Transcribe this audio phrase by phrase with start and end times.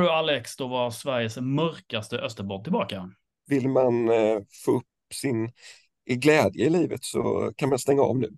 [0.00, 3.10] Alex, då var Sveriges mörkaste Österboll tillbaka.
[3.46, 5.52] Vill man eh, få upp sin
[6.10, 8.28] glädje i livet så kan man stänga av nu.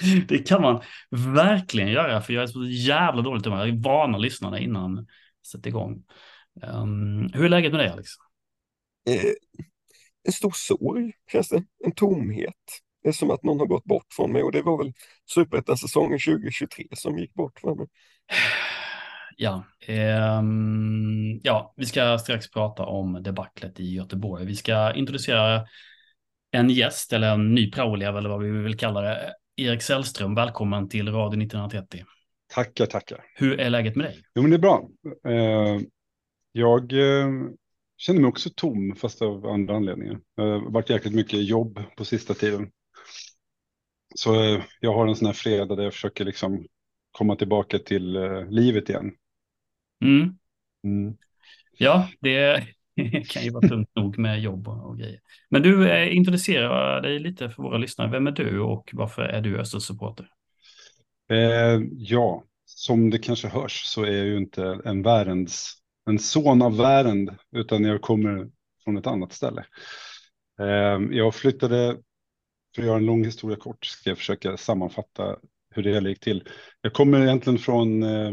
[0.28, 3.66] det kan man verkligen göra, för jag är så jävla dåligt humör.
[3.66, 6.02] Jag varnar lyssnarna innan jag sätter igång.
[6.62, 8.08] Um, hur är läget med dig, Alex?
[9.08, 9.32] Eh,
[10.26, 11.64] en stor sorg, känns det.
[11.84, 12.54] En tomhet.
[13.02, 14.92] Det är som att någon har gått bort från mig och det var väl
[15.34, 17.86] superettan-säsongen 2023 som gick bort från mig.
[19.40, 19.64] Ja,
[20.38, 24.46] um, ja, vi ska strax prata om debaclet i Göteborg.
[24.46, 25.66] Vi ska introducera
[26.50, 29.34] en gäst eller en ny praoelev eller vad vi vill kalla det.
[29.56, 32.04] Erik Sällström, välkommen till Radio 1930.
[32.54, 33.24] Tackar, tackar.
[33.34, 34.22] Hur är läget med dig?
[34.34, 34.88] Jo, men det är bra.
[35.26, 35.80] Eh,
[36.52, 37.28] jag eh,
[37.96, 40.20] känner mig också tom, fast av andra anledningar.
[40.36, 42.70] Det har varit jäkligt mycket jobb på sista tiden.
[44.14, 46.66] Så eh, jag har en sån här fredag där jag försöker liksom
[47.12, 48.18] komma tillbaka till
[48.50, 49.12] livet igen.
[50.04, 50.38] Mm.
[50.84, 51.16] Mm.
[51.78, 52.66] Ja, det
[53.28, 55.20] kan ju vara tungt nog med jobb och grejer.
[55.50, 58.10] Men du, eh, introducera dig lite för våra lyssnare.
[58.10, 60.28] Vem är du och varför är du Östersupporter?
[61.30, 65.74] Eh, ja, som det kanske hörs så är jag ju inte en världens,
[66.06, 68.50] en son av värld, utan jag kommer
[68.84, 69.64] från ett annat ställe.
[70.60, 71.96] Eh, jag flyttade,
[72.74, 75.36] för att göra en lång historia kort, ska jag försöka sammanfatta
[75.74, 76.48] hur det hela gick till.
[76.80, 78.32] Jag kommer egentligen från eh,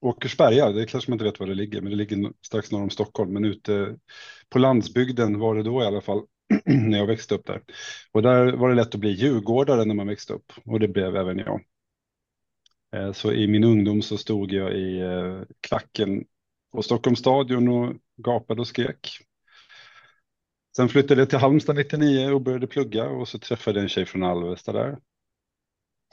[0.00, 2.90] Åkersberga, det kanske man inte vet var det ligger, men det ligger strax norr om
[2.90, 3.32] Stockholm.
[3.32, 3.96] Men ute
[4.48, 6.22] på landsbygden var det då i alla fall,
[6.64, 7.62] när jag växte upp där.
[8.12, 11.16] Och där var det lätt att bli djurgårdare när man växte upp, och det blev
[11.16, 11.64] även jag.
[12.96, 16.24] Eh, så i min ungdom så stod jag i eh, klacken
[16.72, 19.08] på Stockholms stadion och gapade och skrek.
[20.76, 24.06] Sen flyttade jag till Halmstad 99 och började plugga och så träffade jag en tjej
[24.06, 24.98] från Alvesta där.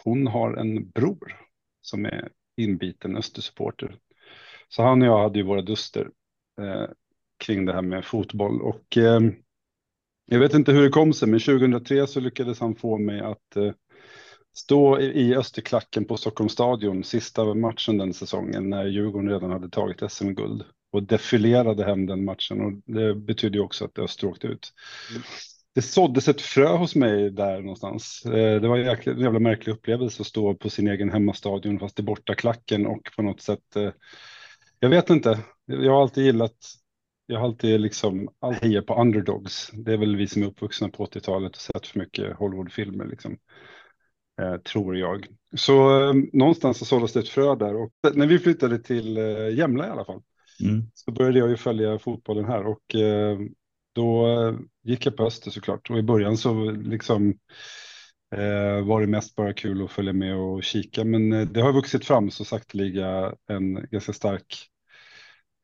[0.03, 1.36] Hon har en bror
[1.81, 3.95] som är inbiten Östersupporter.
[4.69, 6.09] Så han och jag hade ju våra duster
[6.62, 6.85] eh,
[7.38, 9.22] kring det här med fotboll och eh,
[10.25, 13.56] jag vet inte hur det kom sig, men 2003 så lyckades han få mig att
[13.56, 13.72] eh,
[14.57, 19.69] stå i, i Österklacken på Stockholms stadion sista matchen den säsongen när Djurgården redan hade
[19.69, 24.47] tagit SM-guld och defilerade hem den matchen och det betydde ju också att Öster åkte
[24.47, 24.73] ut.
[25.12, 25.23] Mm
[25.78, 28.26] det såddes ett frö hos mig där någonstans.
[28.26, 32.00] Eh, det var en jäkla, jävla märklig upplevelse att stå på sin egen hemmastadion fast
[32.00, 33.76] i borta klacken och på något sätt.
[33.76, 33.92] Eh,
[34.80, 35.40] jag vet inte.
[35.66, 36.58] Jag har alltid gillat.
[37.26, 38.30] Jag har alltid liksom
[38.62, 39.72] hejar på underdogs.
[39.74, 43.38] Det är väl vi som är uppvuxna på 80-talet och sett för mycket Hollywoodfilmer liksom.
[44.42, 45.28] Eh, tror jag.
[45.56, 49.18] Så någonstans så såldes det ett frö där och när vi flyttade till
[49.58, 50.22] Jämla i alla fall.
[50.64, 50.84] Mm.
[50.94, 52.96] Så började jag ju följa fotbollen här och
[53.97, 57.30] då eh, gick jag på Öster såklart och i början så liksom
[58.35, 61.03] eh, var det mest bara kul att följa med och kika.
[61.03, 64.56] Men eh, det har vuxit fram så sakteliga en ganska stark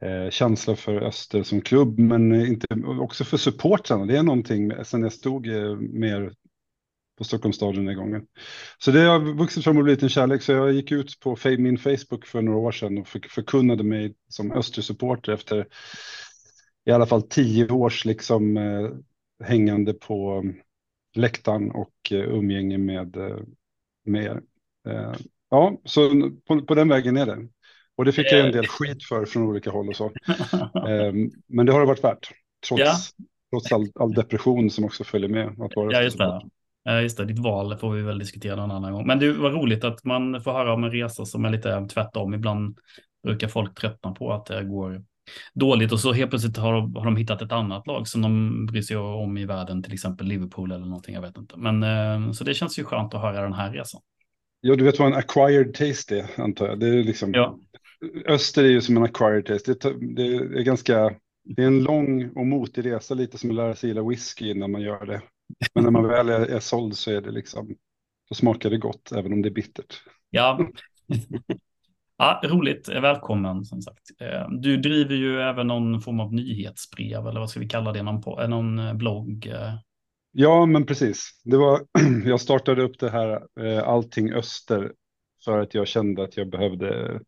[0.02, 2.68] eh, känsla för Öster som klubb, men eh, inte
[3.00, 4.06] också för supportrarna.
[4.06, 6.34] Det är någonting sen jag stod eh, mer
[7.18, 8.22] på Stockholms stadion den gången.
[8.78, 10.42] Så det har vuxit fram och blivit en kärlek.
[10.42, 14.52] Så jag gick ut på min Facebook för några år sedan och förkunnade mig som
[14.52, 15.68] Östersupporter efter
[16.86, 18.90] i alla fall tio års liksom eh,
[19.44, 20.44] hängande på
[21.16, 23.38] läktaren och eh, umgänge med, eh,
[24.06, 24.42] med er.
[24.88, 25.14] Eh,
[25.50, 26.10] ja, så
[26.48, 27.48] på, på, den vägen är det.
[27.96, 30.12] Och det fick jag en del skit för från olika håll och så.
[30.88, 32.32] Ehm, men det har det varit värt,
[32.68, 32.96] trots, ja.
[33.52, 35.48] trots all, all, depression som också följer med.
[35.48, 36.42] Att vara ja, just det.
[36.84, 37.26] Ja, just det.
[37.26, 39.08] Ditt val får vi väl diskutera någon annan gång.
[39.08, 42.34] Men det var roligt att man får höra om en resa som är lite tvärtom.
[42.34, 42.78] Ibland
[43.24, 45.04] brukar folk tröttna på att det går
[45.54, 48.82] dåligt och så helt plötsligt har, har de hittat ett annat lag som de bryr
[48.82, 51.58] sig om i världen, till exempel Liverpool eller någonting, jag vet inte.
[51.58, 54.02] Men eh, så det känns ju skönt att höra den här resan.
[54.62, 56.80] Ja, du vet vad en acquired taste är, antar jag.
[56.80, 57.60] Det är liksom, ja.
[58.26, 59.74] Öster är ju som en acquired taste.
[59.74, 63.76] Det, det är ganska, det är en lång och motig resa, lite som att lära
[63.76, 65.22] sig gilla whisky innan man gör det.
[65.74, 67.76] Men när man väl är, är såld så är det liksom,
[68.30, 69.96] så smakar det gott, även om det är bittert.
[70.30, 70.60] Ja,
[72.18, 74.12] Ja, roligt, välkommen som sagt.
[74.20, 78.04] Eh, du driver ju även någon form av nyhetsbrev eller vad ska vi kalla det,
[78.04, 79.48] någon, på, någon eh, blogg?
[79.48, 79.74] Eh.
[80.32, 81.42] Ja, men precis.
[81.44, 81.82] Det var,
[82.26, 83.42] jag startade upp det här
[83.80, 84.92] Allting Öster
[85.46, 87.20] för att jag kände att jag behövde.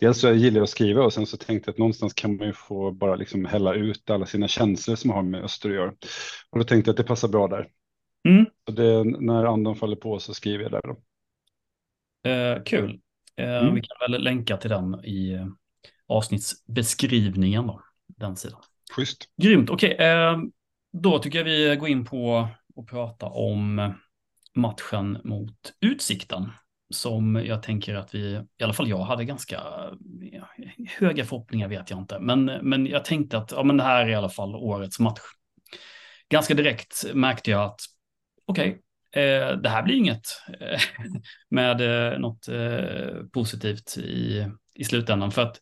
[0.00, 2.46] Dels så gillar jag att skriva och sen så tänkte jag att någonstans kan man
[2.46, 5.92] ju få bara liksom hälla ut alla sina känslor som har med Öster att göra.
[6.50, 7.68] Och då tänkte jag att det passar bra där.
[8.28, 8.46] Mm.
[8.66, 10.96] Så det, när andan faller på så skriver jag där då.
[12.30, 13.00] Uh, kul.
[13.36, 13.74] Eh, mm.
[13.74, 15.46] Vi kan väl länka till den i eh,
[16.06, 18.60] avsnittsbeskrivningen då, den sidan.
[18.96, 19.28] Schysst.
[19.42, 19.94] Grymt, okej.
[19.94, 20.06] Okay.
[20.06, 20.38] Eh,
[20.92, 23.94] då tycker jag vi går in på och prata om
[24.54, 26.50] matchen mot Utsikten
[26.90, 29.60] som jag tänker att vi, i alla fall jag hade ganska
[30.20, 30.48] ja,
[30.98, 34.08] höga förhoppningar vet jag inte, men, men jag tänkte att ja, men det här är
[34.08, 35.20] i alla fall årets match.
[36.28, 37.80] Ganska direkt märkte jag att
[38.46, 38.80] okej, okay,
[39.14, 40.26] eh, det här blir inget
[40.60, 40.80] eh,
[41.50, 41.80] med
[42.12, 45.30] eh, något eh, positivt i, i slutändan.
[45.30, 45.60] För att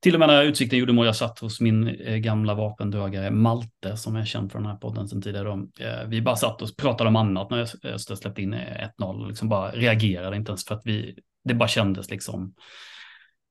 [0.00, 3.96] till och med när Utsikten gjorde mål, jag satt hos min eh, gamla vapendragare Malte,
[3.96, 5.48] som är känd för den här podden sedan tidigare.
[5.48, 5.84] Då.
[5.84, 9.28] Eh, vi bara satt och pratade om annat när Öster släppte in eh, 1-0 och
[9.28, 12.54] liksom bara reagerade inte ens för att vi, det bara kändes liksom,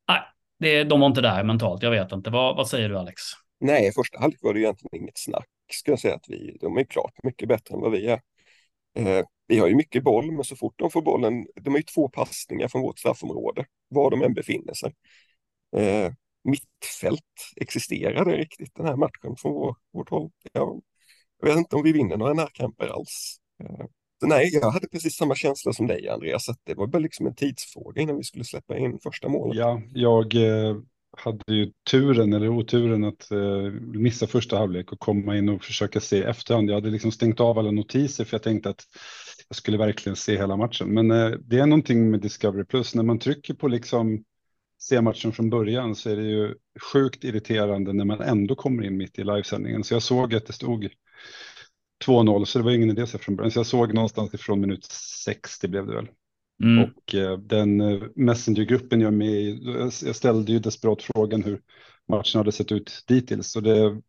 [0.08, 0.22] nej,
[0.60, 2.30] det, de var inte där mentalt, jag vet inte.
[2.30, 3.22] Vad, vad säger du Alex?
[3.60, 6.78] Nej, i första halvlek var det egentligen inget snack, ska jag säga att vi, de
[6.78, 8.20] är klart mycket bättre än vad vi är.
[8.96, 11.84] Eh, vi har ju mycket boll, men så fort de får bollen, de har ju
[11.84, 14.94] två passningar från vårt straffområde, var de än befinner sig.
[15.78, 16.12] Eh,
[16.44, 17.54] mittfält
[18.26, 20.32] det riktigt den här matchen från vår, vårt håll.
[20.54, 20.82] Jag,
[21.42, 23.38] jag vet inte om vi vinner några närkamper alls.
[23.64, 23.86] Eh,
[24.22, 27.36] nej, jag hade precis samma känsla som dig Andreas, att det var bara liksom en
[27.36, 29.58] tidsfråga innan vi skulle släppa in första målet.
[29.58, 30.76] Ja, jag eh,
[31.20, 36.00] hade ju turen eller oturen att eh, missa första halvlek och komma in och försöka
[36.00, 36.70] se efterhand.
[36.70, 38.84] Jag hade liksom stängt av alla notiser för jag tänkte att
[39.48, 40.94] jag skulle verkligen se hela matchen.
[40.94, 44.24] Men eh, det är någonting med Discovery Plus när man trycker på liksom
[44.80, 46.56] se matchen från början så är det ju
[46.94, 49.84] sjukt irriterande när man ändå kommer in mitt i livesändningen.
[49.84, 50.90] Så jag såg att det stod
[52.06, 53.52] 2-0, så det var ingen idé så från början.
[53.52, 56.08] Så jag såg någonstans ifrån minut 60 blev det väl.
[56.64, 56.84] Mm.
[56.84, 59.60] Och eh, den eh, Messenger-gruppen jag med i,
[60.06, 61.62] jag ställde ju desperat frågan hur
[62.08, 63.52] matchen hade sett ut dittills.
[63.52, 64.02] Så det,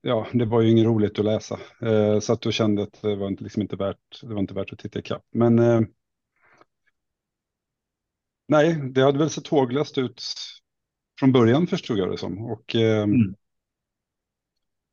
[0.00, 1.58] ja, det var ju inget roligt att läsa.
[1.82, 4.54] Eh, så att då kände att det var inte, liksom inte värt, det var inte
[4.54, 5.24] värt att titta ikapp.
[5.32, 5.80] Men eh,
[8.50, 10.22] Nej, det hade väl sett håglöst ut
[11.20, 12.38] från början förstod jag det som.
[12.38, 13.34] Och mm.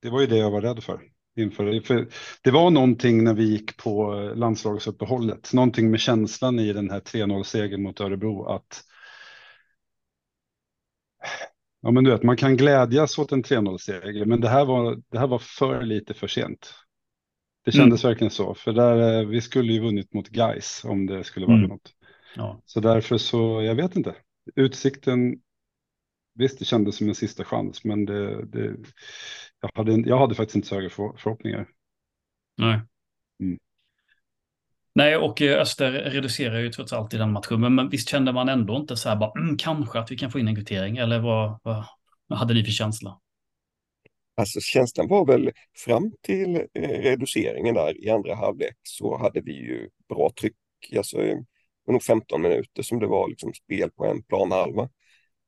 [0.02, 1.02] det var ju det jag var rädd för.
[1.38, 2.08] Inför, för
[2.42, 7.84] det var någonting när vi gick på landslagsuppehållet, någonting med känslan i den här 3-0-segern
[7.84, 8.84] mot Örebro att
[11.82, 15.20] Ja, men du vet, man kan glädjas åt en 3-0-seger, men det här, var, det
[15.20, 16.74] här var för lite för sent.
[17.66, 18.12] Det kändes mm.
[18.12, 21.58] verkligen så, för där, eh, vi skulle ju vunnit mot Guys om det skulle vara
[21.58, 21.70] mm.
[21.70, 21.94] något.
[22.36, 22.62] Ja.
[22.66, 24.16] Så därför så, jag vet inte.
[24.56, 25.36] Utsikten,
[26.38, 28.76] visst det kändes som en sista chans, men det, det,
[29.62, 31.68] jag, hade, jag hade faktiskt inte så höga för, förhoppningar.
[32.58, 32.82] Nej.
[33.40, 33.60] Mm.
[34.94, 38.50] Nej, och eh, Öster reducerar ju trots allt i den matchen, men visst kände man
[38.50, 41.20] ändå inte så här bara, mm, kanske att vi kan få in en kvittering, eller
[41.20, 41.86] vad, vad,
[42.28, 43.20] vad hade ni för känsla?
[44.36, 45.52] Alltså känslan var väl
[45.86, 50.56] fram till eh, reduceringen där i andra halvlek så hade vi ju bra tryck.
[50.98, 51.18] Alltså,
[51.86, 54.90] var nog 15 minuter som det var liksom spel på en planhalva.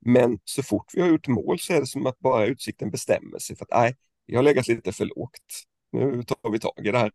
[0.05, 3.39] Men så fort vi har gjort mål så är det som att bara Utsikten bestämmer
[3.39, 5.63] sig för att nej, vi har legat lite för lågt.
[5.91, 7.11] Nu tar vi tag i det här.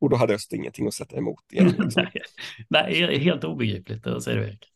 [0.00, 1.66] Och då hade Öster ingenting att sätta emot igen.
[1.78, 2.06] Liksom.
[2.68, 4.68] nej, helt obegripligt, det säger du Erik.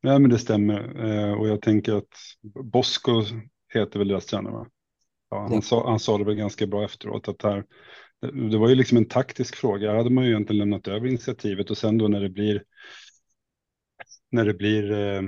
[0.00, 1.06] Nej, men det stämmer.
[1.06, 2.14] Eh, och jag tänker att
[2.64, 3.22] Bosko
[3.74, 4.66] heter väl deras tränare, va?
[5.30, 5.62] Ja, han, ja.
[5.62, 7.64] Sa, han sa det väl ganska bra efteråt att här,
[8.50, 9.90] det var ju liksom en taktisk fråga.
[9.90, 12.62] Här hade man ju egentligen lämnat över initiativet och sen då när det blir
[14.30, 15.22] när det blir eh,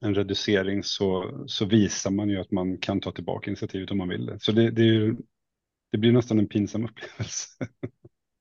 [0.00, 4.08] en reducering så, så visar man ju att man kan ta tillbaka initiativet om man
[4.08, 4.40] vill det.
[4.40, 5.16] Så det, det, ju,
[5.92, 7.48] det blir nästan en pinsam upplevelse.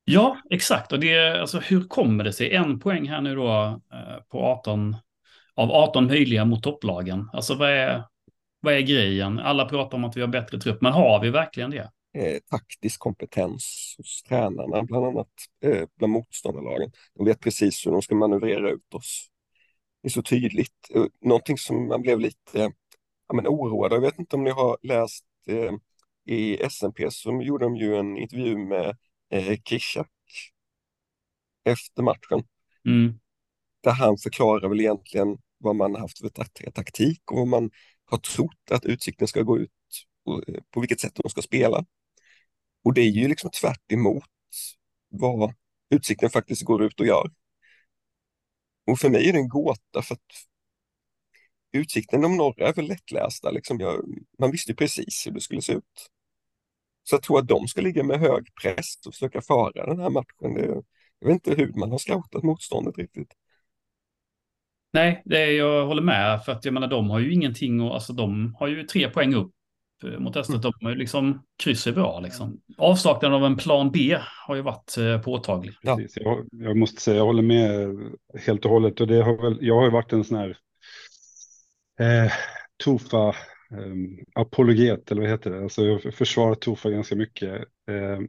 [0.05, 0.91] Ja, exakt.
[0.91, 2.55] Och det, alltså, hur kommer det sig?
[2.55, 4.95] En poäng här nu då eh, på 18
[5.55, 7.29] av 18 möjliga mot topplagen.
[7.33, 8.03] Alltså vad är,
[8.59, 9.39] vad är grejen?
[9.39, 11.91] Alla pratar om att vi har bättre trupp, men har vi verkligen det?
[12.17, 15.27] Eh, taktisk kompetens hos tränarna, bland annat
[15.63, 16.91] eh, bland motståndarlagen.
[17.15, 19.29] De vet precis hur de ska manövrera ut oss
[20.03, 20.89] är så tydligt.
[21.21, 22.71] Någonting som man blev lite
[23.27, 25.71] ja, men oroad Jag vet inte om ni har läst eh,
[26.25, 28.97] i SMP så gjorde de ju en intervju med
[29.29, 30.09] eh, Kishak
[31.65, 32.43] efter matchen.
[32.85, 33.19] Mm.
[33.83, 36.29] Där han förklarar väl egentligen vad man har haft för
[36.71, 37.71] taktik och vad man
[38.05, 39.71] har trott att Utsikten ska gå ut
[40.25, 41.85] och eh, på vilket sätt de ska spela.
[42.83, 44.23] Och det är ju liksom tvärt emot
[45.09, 45.53] vad
[45.89, 47.31] Utsikten faktiskt går ut och gör.
[48.87, 50.21] Och för mig är det en gåta för att
[51.71, 53.51] utsikten om norra är väl lättlästa.
[53.51, 54.05] Liksom jag,
[54.39, 56.09] man visste precis hur det skulle se ut.
[57.03, 60.09] Så jag tror att de ska ligga med hög press och försöka föra den här
[60.09, 60.53] matchen.
[60.53, 60.81] Det,
[61.19, 63.33] jag vet inte hur man har scoutat motståndet riktigt.
[64.93, 66.45] Nej, det är, jag håller med.
[66.45, 69.33] För att jag menar, de har ju ingenting och alltså de har ju tre poäng
[69.33, 69.51] upp
[70.03, 70.57] mot Öster.
[70.57, 72.19] De har ju liksom kryss är bra.
[72.19, 72.61] Liksom.
[72.77, 74.17] Avsaknaden av en plan B
[74.47, 75.73] har ju varit eh, påtaglig.
[75.81, 75.99] Ja.
[76.15, 77.95] Jag, jag, måste säga, jag håller med
[78.45, 79.01] helt och hållet.
[79.01, 80.57] Och det har väl, jag har ju varit en sån här
[81.99, 82.31] eh,
[82.83, 83.95] Tofa eh,
[84.35, 85.63] apologet, eller vad heter det?
[85.63, 87.51] Alltså jag försvarar Tofa ganska mycket.
[87.91, 88.19] Eh,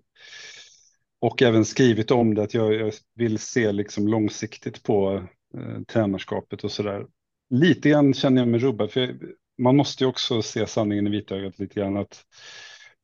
[1.20, 5.22] och även skrivit om det att jag, jag vill se liksom långsiktigt på
[5.58, 7.06] eh, tränarskapet och sådär.
[7.50, 9.16] Lite grann känner jag mig rubbad, för jag,
[9.58, 12.24] man måste ju också se sanningen i vitögat lite grann att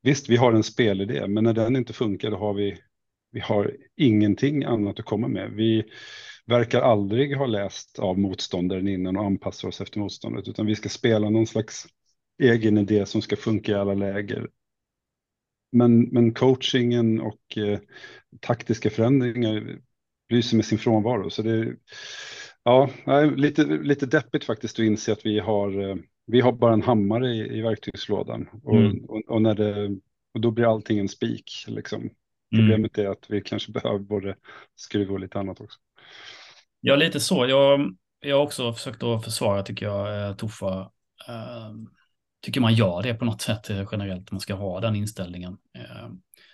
[0.02, 2.78] visst, vi har en spelidé, men när den inte funkar, då har vi,
[3.33, 5.50] vi har ingenting annat att komma med.
[5.50, 5.85] Vi
[6.47, 10.88] verkar aldrig ha läst av motståndaren innan och anpassar oss efter motståndet, utan vi ska
[10.88, 11.87] spela någon slags
[12.42, 14.49] egen idé som ska funka i alla läger.
[15.73, 17.78] Men, men coachingen och eh,
[18.40, 19.78] taktiska förändringar
[20.28, 21.30] lyser med sin frånvaro.
[21.30, 21.76] Så det,
[22.64, 22.90] ja,
[23.37, 25.97] lite, lite deppigt faktiskt att inse att vi har, eh,
[26.30, 28.49] vi har bara en hammare i, i verktygslådan.
[28.62, 29.04] Och, mm.
[29.04, 29.99] och, och, när det,
[30.34, 31.64] och då blir allting en spik.
[31.66, 32.00] Liksom.
[32.00, 32.12] Mm.
[32.54, 34.37] Problemet är att vi kanske behöver både
[34.76, 35.78] skruva och lite annat också.
[36.80, 37.46] Ja, lite så.
[37.46, 40.80] Jag, jag har också försökt att försvara, tycker jag, eh, Toffa.
[41.28, 41.75] Uh,
[42.42, 44.30] tycker man gör det på något sätt eh, generellt.
[44.30, 45.58] Man ska ha den inställningen.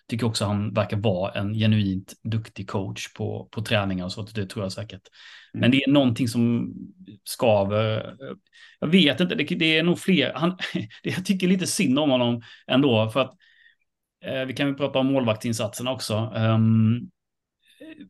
[0.09, 4.23] Tycker också han verkar vara en genuint duktig coach på, på träningar och så.
[4.23, 5.03] Det tror jag säkert.
[5.55, 5.61] Mm.
[5.61, 6.75] Men det är någonting som
[7.25, 8.17] skaver.
[8.81, 10.33] Jag vet inte, det, det är nog fler.
[10.35, 10.59] Han,
[11.03, 13.11] jag tycker lite synd om honom ändå.
[13.11, 13.35] För att
[14.25, 16.33] eh, vi kan ju prata om målvaktsinsatserna också.
[16.37, 17.11] Um,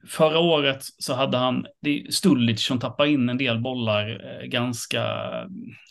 [0.08, 4.46] förra året så hade han, det är Stullic som tappar in en del bollar eh,
[4.46, 5.04] ganska,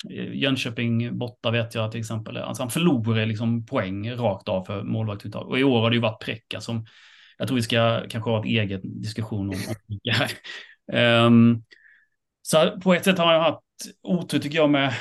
[0.09, 4.83] eh, Jönköping borta vet jag till exempel, alltså han förlorar liksom poäng rakt av för
[4.83, 5.47] målvaktsuttag.
[5.47, 6.85] Och i år har det ju varit Präcka som,
[7.37, 9.55] jag tror vi ska kanske ha ett eget diskussion om.
[10.97, 11.63] um,
[12.41, 13.61] så på ett sätt har han haft
[14.03, 14.93] otur tycker jag med,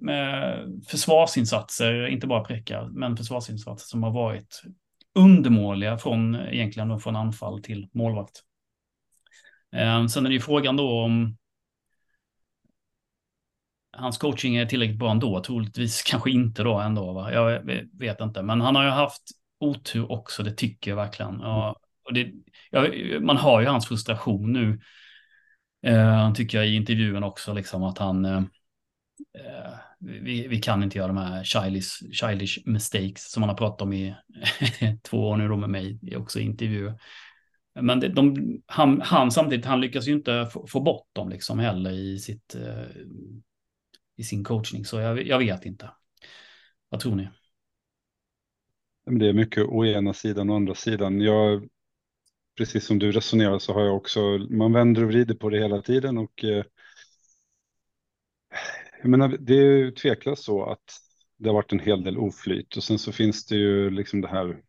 [0.00, 4.62] med försvarsinsatser, inte bara Präcka, men försvarsinsatser som har varit
[5.18, 8.42] undermåliga från egentligen från anfall till målvakt.
[9.72, 11.36] Eh, sen är det ju frågan då om
[13.92, 15.42] hans coaching är tillräckligt bra ändå.
[15.42, 17.12] Troligtvis kanske inte då ändå.
[17.12, 17.32] Va?
[17.32, 19.22] Jag vet inte, men han har ju haft
[19.60, 20.42] otur också.
[20.42, 21.40] Det tycker jag verkligen.
[21.40, 22.32] Ja, och det,
[22.70, 22.86] ja,
[23.20, 24.80] man har ju hans frustration nu.
[25.82, 28.42] Eh, tycker jag i intervjun också, liksom att han eh,
[29.38, 33.82] eh vi, vi kan inte göra de här childish, childish mistakes som man har pratat
[33.82, 34.14] om i
[35.02, 36.94] två år nu då med mig, också i intervjuer.
[37.80, 38.36] Men det, de,
[38.66, 42.54] han, han, samtidigt, han lyckas ju inte få, få bort dem liksom heller i, sitt,
[42.54, 43.02] eh,
[44.16, 44.84] i sin coachning.
[44.84, 45.90] Så jag, jag vet inte.
[46.88, 47.28] Vad tror ni?
[49.18, 51.20] Det är mycket å ena sidan och andra sidan.
[51.20, 51.68] Jag,
[52.56, 55.82] precis som du resonerar så har jag också, man vänder och vrider på det hela
[55.82, 56.64] tiden och eh,
[59.00, 61.00] jag menar, det är ju tveklöst så att
[61.36, 64.28] det har varit en hel del oflyt och sen så finns det ju liksom det
[64.28, 64.62] här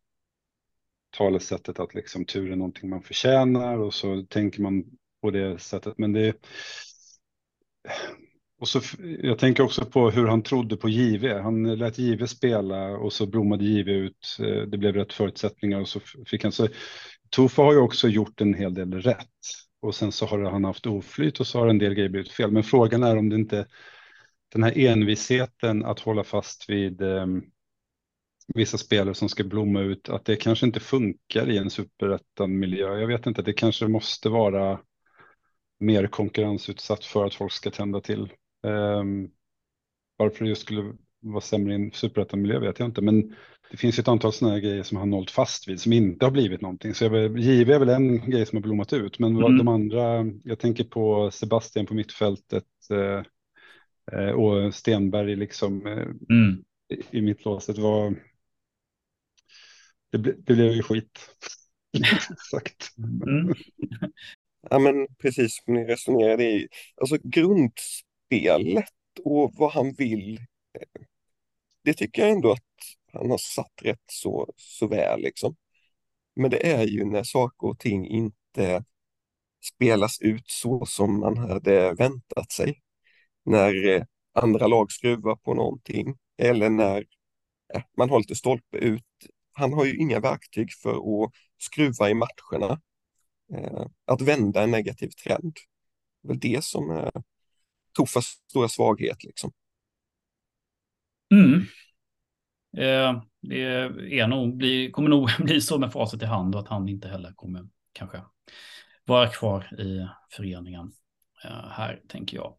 [1.17, 4.83] talesättet att liksom tur är någonting man förtjänar och så tänker man
[5.21, 5.97] på det sättet.
[5.97, 6.35] Men det
[8.59, 8.81] och så,
[9.21, 11.39] jag tänker också på hur han trodde på JV.
[11.41, 14.37] Han lät JV spela och så blommade JV ut.
[14.39, 16.67] Eh, det blev rätt förutsättningar och så fick han så.
[17.29, 19.27] Tofa har ju också gjort en hel del rätt
[19.81, 22.51] och sen så har han haft oflyt och så har en del grejer blivit fel.
[22.51, 23.65] Men frågan är om det inte
[24.49, 27.25] den här envisheten att hålla fast vid eh,
[28.55, 32.99] vissa spelare som ska blomma ut, att det kanske inte funkar i en superettan miljö.
[32.99, 34.79] Jag vet inte, det kanske måste vara
[35.79, 38.23] mer konkurrensutsatt för att folk ska tända till.
[38.65, 39.03] Eh,
[40.17, 43.35] varför det just skulle vara sämre i en superettan miljö vet jag inte, men
[43.71, 46.25] det finns ju ett antal sådana här grejer som han hållit fast vid som inte
[46.25, 46.93] har blivit någonting.
[46.93, 49.57] Så jag, JV är väl en grej som har blommat ut, men mm.
[49.57, 53.23] de andra, jag tänker på Sebastian på mittfältet, Eh,
[54.17, 56.63] och Stenberg liksom eh, mm.
[56.89, 58.15] i, i mittlåset var.
[60.11, 61.19] Det, ble, det blev ju skit.
[62.51, 62.97] Sagt.
[62.97, 63.53] Mm.
[64.69, 66.67] ja, men precis som ni resonerade i,
[67.01, 70.37] alltså grundspelet och vad han vill.
[70.79, 71.01] Eh,
[71.83, 72.63] det tycker jag ändå att
[73.13, 75.55] han har satt rätt så, så väl liksom.
[76.35, 78.83] Men det är ju när saker och ting inte
[79.75, 82.81] spelas ut så som man hade väntat sig
[83.45, 84.03] när eh,
[84.33, 87.05] andra lag skruvar på någonting eller när
[87.73, 89.03] eh, man har lite stolpe ut.
[89.53, 92.81] Han har ju inga verktyg för att skruva i matcherna.
[93.53, 95.53] Eh, att vända en negativ trend.
[96.21, 97.11] Det är väl det som är
[97.93, 99.23] Tofas stora svaghet.
[99.23, 99.51] Liksom.
[101.33, 101.53] Mm.
[102.77, 106.67] Eh, det är nog, bli, kommer nog bli så med facit i hand och att
[106.67, 108.21] han inte heller kommer kanske
[109.05, 110.91] vara kvar i föreningen
[111.71, 112.55] här, tänker jag.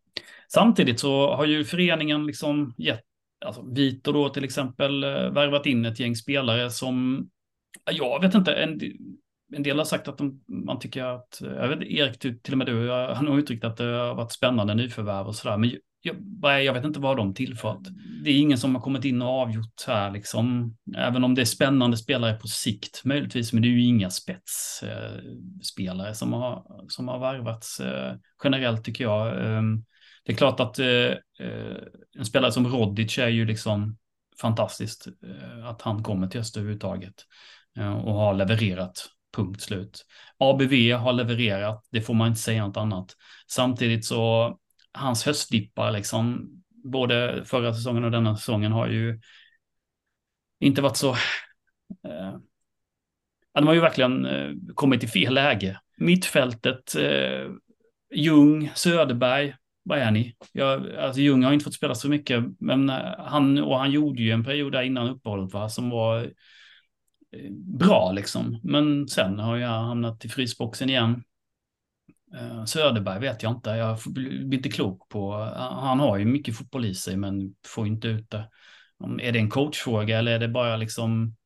[0.53, 3.05] Samtidigt så har ju föreningen liksom gett,
[3.47, 7.29] alltså Vito då till exempel, eh, värvat in ett gäng spelare som,
[7.91, 8.81] jag vet inte, en,
[9.57, 12.59] en del har sagt att de, man tycker att, eh, jag vet Erik, till och
[12.59, 15.73] med du, eh, han har uttryckt att det har varit spännande nyförvärv och sådär, men
[16.03, 16.17] jag,
[16.65, 17.89] jag vet inte vad de tillfört.
[18.25, 20.77] det är ingen som har kommit in och avgjort här, liksom.
[20.97, 26.09] Även om det är spännande spelare på sikt möjligtvis, men det är ju inga spetsspelare
[26.09, 29.47] eh, som, har, som har värvats eh, generellt tycker jag.
[29.47, 29.85] Ehm,
[30.23, 30.87] det är klart att eh,
[31.39, 31.77] eh,
[32.19, 33.97] en spelare som Rodic är ju liksom
[34.41, 37.15] fantastiskt eh, att han kommer till Öster överhuvudtaget
[37.77, 40.07] eh, och har levererat punkt slut.
[40.39, 43.17] ABV har levererat, det får man inte säga något annat.
[43.47, 44.57] Samtidigt så
[44.93, 46.51] hans höstdippar, liksom,
[46.85, 49.21] både förra säsongen och denna säsongen har ju
[50.61, 51.11] inte varit så...
[52.05, 52.37] Eh,
[53.55, 55.81] de har ju verkligen eh, kommit i fel läge.
[55.97, 57.51] Mittfältet, eh,
[58.15, 60.37] Ljung, Söderberg, vad är ni?
[60.53, 64.23] Jag, alltså Ljung har inte fått spela så mycket, men eh, han, och han gjorde
[64.23, 66.23] ju en period där innan uppehållet va, som var
[67.37, 68.61] eh, bra liksom.
[68.63, 71.23] Men sen har jag hamnat i frysboxen igen.
[72.35, 75.33] Eh, Söderberg vet jag inte, jag blir inte klok på.
[75.57, 78.49] Han har ju mycket fotboll i sig men får inte ut det.
[79.21, 81.37] Är det en coachfråga eller är det bara liksom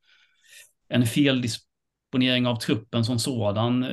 [0.89, 3.87] en feldisponering av truppen som sådan?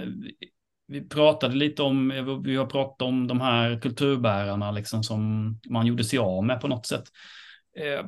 [0.92, 2.10] Vi pratade lite om,
[2.46, 6.68] vi har pratat om de här kulturbärarna liksom som man gjorde sig av med på
[6.68, 7.04] något sätt.
[7.78, 8.06] Eh,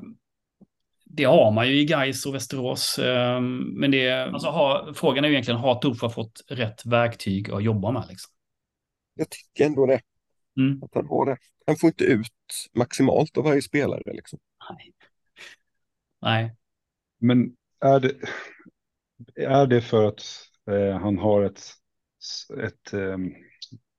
[1.06, 3.00] det har man ju i Gais och Västerås.
[3.00, 7.64] Eh, men det, alltså har, frågan är ju egentligen, har Tofa fått rätt verktyg att
[7.64, 8.04] jobba med?
[8.10, 8.32] Liksom?
[9.14, 10.02] Jag tycker ändå det.
[10.58, 10.84] Mm.
[10.84, 11.38] Att han har det.
[11.68, 14.14] Han får inte ut maximalt av varje spelare.
[14.14, 14.40] Liksom.
[14.70, 14.94] Nej.
[16.22, 16.56] Nej.
[17.20, 18.16] Men är det,
[19.36, 20.22] är det för att
[20.72, 21.62] eh, han har ett,
[22.64, 23.18] ett eh,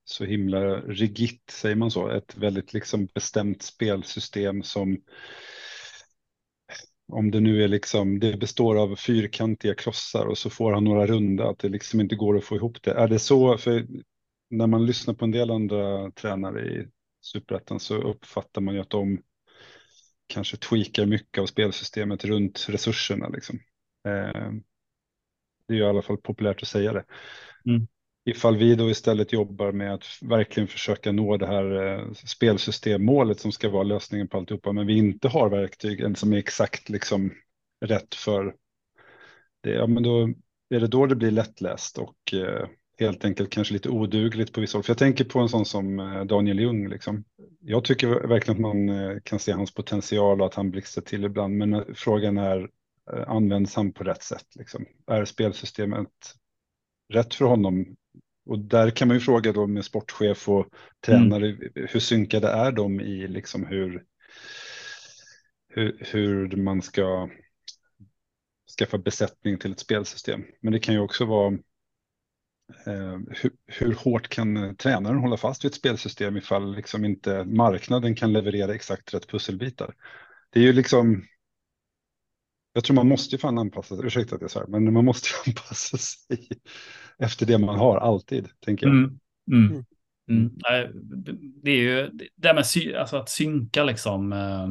[0.05, 4.97] så himla rigitt, säger man så, ett väldigt liksom bestämt spelsystem som
[7.07, 11.07] om det nu är liksom, det består av fyrkantiga klossar och så får han några
[11.07, 12.91] runda, att det liksom inte går att få ihop det.
[12.91, 13.87] Är det så, för
[14.49, 16.87] när man lyssnar på en del andra tränare i
[17.21, 19.21] superettan så uppfattar man ju att de
[20.27, 23.29] kanske tweakar mycket av spelsystemet runt resurserna.
[23.29, 23.59] Liksom.
[24.07, 24.51] Eh,
[25.67, 27.05] det är ju i alla fall populärt att säga det.
[27.65, 27.87] Mm.
[28.25, 33.51] Ifall vi då istället jobbar med att verkligen försöka nå det här eh, spelsystemmålet som
[33.51, 37.33] ska vara lösningen på alltihopa, men vi inte har verktygen som är exakt liksom
[37.85, 38.55] rätt för
[39.63, 40.29] det, ja men då
[40.69, 42.67] är det då det blir lättläst och eh,
[42.99, 44.83] helt enkelt kanske lite odugligt på vissa håll.
[44.83, 46.89] För jag tänker på en sån som eh, Daniel Ljung.
[46.89, 47.23] Liksom.
[47.59, 51.23] Jag tycker verkligen att man eh, kan se hans potential och att han blixtrar till
[51.23, 51.57] ibland.
[51.57, 52.69] Men frågan är,
[53.27, 54.47] används han på rätt sätt?
[54.55, 54.85] Liksom?
[55.07, 56.09] Är spelsystemet
[57.13, 57.95] rätt för honom?
[58.45, 60.67] Och där kan man ju fråga då med sportchef och
[61.05, 61.71] tränare, mm.
[61.73, 64.03] hur synkade är de i liksom hur,
[65.69, 67.29] hur, hur man ska
[68.79, 70.43] skaffa besättning till ett spelsystem.
[70.61, 71.57] Men det kan ju också vara
[72.87, 78.15] Eh, hur, hur, hårt kan tränaren hålla fast vid ett spelsystem ifall liksom inte marknaden
[78.15, 79.95] kan leverera exakt rätt pusselbitar?
[80.49, 81.23] Det är ju liksom.
[82.75, 85.27] Jag tror man måste ju fan anpassa sig, ursäkta att jag säger, men man måste
[85.27, 86.49] ju anpassa sig
[87.19, 88.95] efter det man har alltid, tänker jag.
[88.95, 89.19] Mm,
[89.51, 89.71] mm.
[89.71, 89.83] Mm.
[90.29, 90.51] mm.
[91.63, 94.67] Det är ju det här med alltså att synka liksom, eh,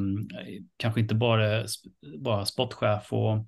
[0.76, 1.64] kanske inte bara,
[2.18, 3.46] bara sportchef och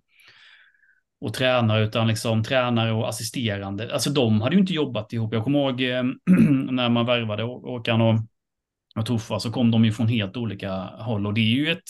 [1.20, 3.92] och tränare, utan liksom tränare och assisterande.
[3.92, 5.32] Alltså de hade ju inte jobbat ihop.
[5.32, 6.02] Jag kommer ihåg eh,
[6.70, 8.14] när man värvade Åkan och,
[8.96, 11.82] och Tuffa så kom de ju från helt olika håll och det är ju ett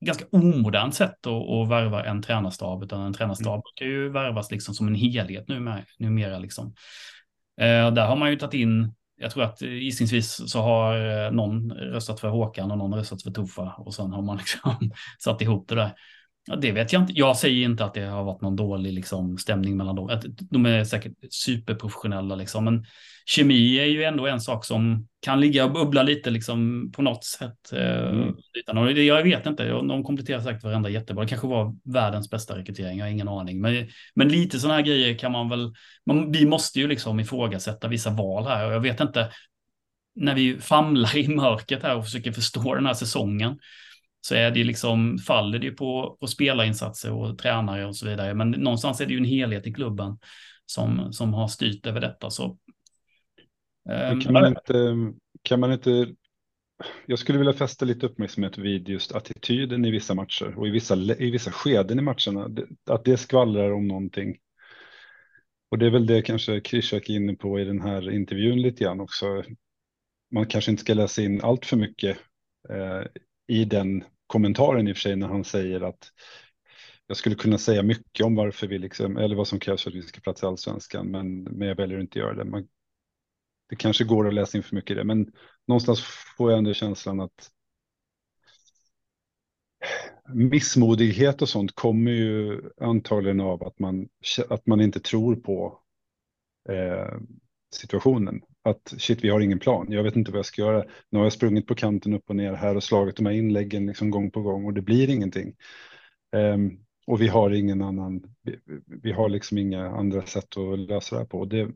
[0.00, 3.62] ganska omodernt sätt att, att värva en tränarstab, utan en tränarstab mm.
[3.74, 5.82] kan ju värvas liksom som en helhet numera.
[5.98, 6.74] numera liksom.
[7.60, 11.72] Eh, där har man ju tagit in jag tror att gissningsvis så har eh, någon
[11.72, 15.68] röstat för Håkan och någon röstat för Tuffa och sen har man liksom satt ihop
[15.68, 15.94] det där.
[16.46, 17.12] Ja, det vet jag inte.
[17.16, 20.20] Jag säger inte att det har varit någon dålig liksom, stämning mellan dem.
[20.50, 22.64] De är säkert superprofessionella, liksom.
[22.64, 22.84] men
[23.26, 27.24] kemi är ju ändå en sak som kan ligga och bubbla lite liksom, på något
[27.24, 27.72] sätt.
[27.72, 28.34] Eh, mm.
[29.06, 31.24] Jag vet inte, de kompletterar säkert varandra jättebra.
[31.24, 33.60] Det kanske var världens bästa rekrytering, jag har ingen aning.
[33.60, 35.72] Men, men lite sådana här grejer kan man väl,
[36.06, 39.30] man, vi måste ju liksom ifrågasätta vissa val här och jag vet inte,
[40.14, 43.58] när vi famlar i mörkret här och försöker förstå den här säsongen,
[44.20, 48.34] så är det liksom, faller det på, på spelarinsatser och tränare och så vidare.
[48.34, 50.18] Men någonstans är det ju en helhet i klubben
[50.66, 52.30] som, som har styrt över detta.
[52.30, 52.58] Så,
[54.10, 54.96] um, kan, man inte,
[55.42, 56.14] kan man inte,
[57.06, 60.96] jag skulle vilja fästa lite uppmärksamhet vid just attityden i vissa matcher och i vissa,
[60.96, 62.64] i vissa skeden i matcherna.
[62.90, 64.36] Att det skvallrar om någonting.
[65.70, 68.84] Och det är väl det kanske Krishak är inne på i den här intervjun lite
[68.84, 69.42] grann också.
[70.30, 72.18] Man kanske inte ska läsa in allt för mycket
[72.68, 73.02] eh,
[73.50, 76.12] i den kommentaren i och för sig när han säger att
[77.06, 79.96] jag skulle kunna säga mycket om varför vi liksom, eller vad som krävs för att
[79.96, 82.44] vi ska platsa i allsvenskan, men, men jag väljer att inte göra det.
[82.44, 82.68] Man,
[83.68, 85.32] det kanske går att läsa in för mycket i det, men
[85.66, 86.00] någonstans
[86.36, 87.50] får jag ändå känslan att
[90.34, 94.08] missmodighet och sånt kommer ju antagligen av att man,
[94.48, 95.80] att man inte tror på
[96.68, 97.18] eh,
[97.74, 98.40] situationen.
[98.62, 99.86] Att shit, vi har ingen plan.
[99.90, 100.84] Jag vet inte vad jag ska göra.
[101.10, 103.86] Nu har jag sprungit på kanten upp och ner här och slagit de här inläggen
[103.86, 105.56] liksom gång på gång och det blir ingenting.
[106.36, 111.16] Um, och vi har ingen annan, vi, vi, har liksom inga andra sätt att lösa
[111.16, 111.44] det här på.
[111.44, 111.70] Det,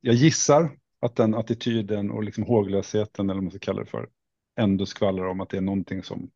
[0.00, 4.08] jag gissar att den attityden och liksom håglösheten, eller vad man ska kalla det för,
[4.60, 6.30] ändå skvallrar om att det är någonting som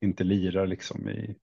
[0.00, 1.36] inte lirar liksom i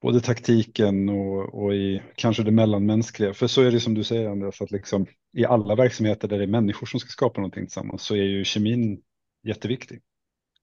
[0.00, 3.34] både taktiken och, och i kanske det mellanmänskliga.
[3.34, 6.44] För så är det som du säger Andreas, att liksom i alla verksamheter där det
[6.44, 9.02] är människor som ska skapa någonting tillsammans så är ju kemin
[9.46, 10.00] jätteviktig.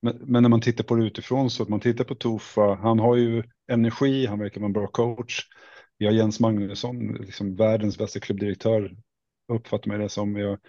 [0.02, 3.00] Men, men, när man tittar på det utifrån så att man tittar på Tofa, han
[3.00, 5.42] har ju energi, han verkar vara en bra coach.
[5.98, 8.96] Vi har Jens Magnusson, liksom världens bästa klubbdirektör,
[9.54, 10.34] uppfattar mig det som.
[10.34, 10.60] Vi har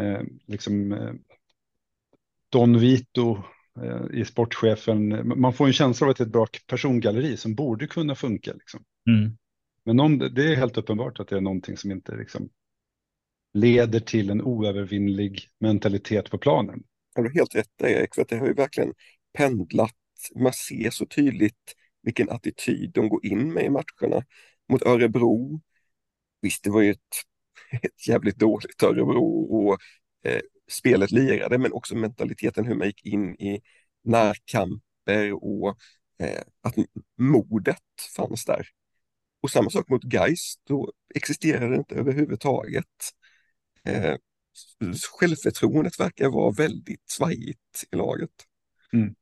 [0.00, 1.12] eh, liksom eh,
[2.50, 3.42] Don Vito
[4.12, 5.28] i sportchefen.
[5.40, 8.52] Man får en känsla av att det är ett bra persongalleri som borde kunna funka.
[8.52, 8.84] Liksom.
[9.10, 9.36] Mm.
[9.84, 12.48] Men det, det, är helt uppenbart att det är någonting som inte liksom,
[13.54, 16.82] leder till en oövervinnlig mentalitet på planen.
[17.14, 18.94] Har du helt rätt Erik, för det har ju verkligen
[19.32, 19.96] pendlat.
[20.34, 24.24] Man ser så tydligt vilken attityd de går in med i matcherna.
[24.68, 25.60] Mot Örebro,
[26.40, 26.98] visst det var ju ett,
[27.82, 29.78] ett jävligt dåligt Örebro och
[30.24, 30.40] eh,
[30.72, 33.60] spelet lirade, men också mentaliteten hur man gick in i
[34.04, 35.76] närkamper och
[36.18, 36.74] eh, att
[37.18, 37.78] modet
[38.16, 38.66] fanns där.
[39.42, 42.86] Och samma sak mot Geist, då existerade det inte överhuvudtaget.
[43.84, 44.16] Eh,
[45.20, 48.30] självförtroendet verkar vara väldigt svajigt i laget.
[48.92, 49.14] Mm.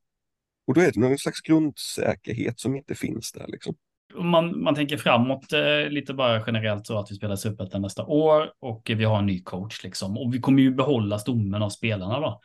[0.67, 3.47] Och då är det någon slags grundsäkerhet som inte finns där.
[3.49, 3.75] Liksom.
[4.15, 8.53] Man, man tänker framåt eh, lite bara generellt så att vi spelar Superettan nästa år
[8.61, 10.19] och vi har en ny coach liksom.
[10.19, 12.41] Och vi kommer ju behålla stommen av spelarna då.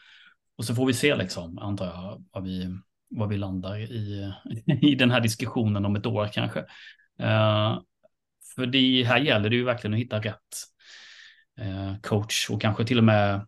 [0.58, 2.78] Och så får vi se liksom, antar jag, vad vi,
[3.10, 4.34] vad vi landar i,
[4.82, 6.60] i den här diskussionen om ett år kanske.
[7.19, 7.80] Eh,
[8.56, 10.65] för det här gäller det ju verkligen att hitta rätt
[11.60, 13.47] Eh, coach och kanske till och med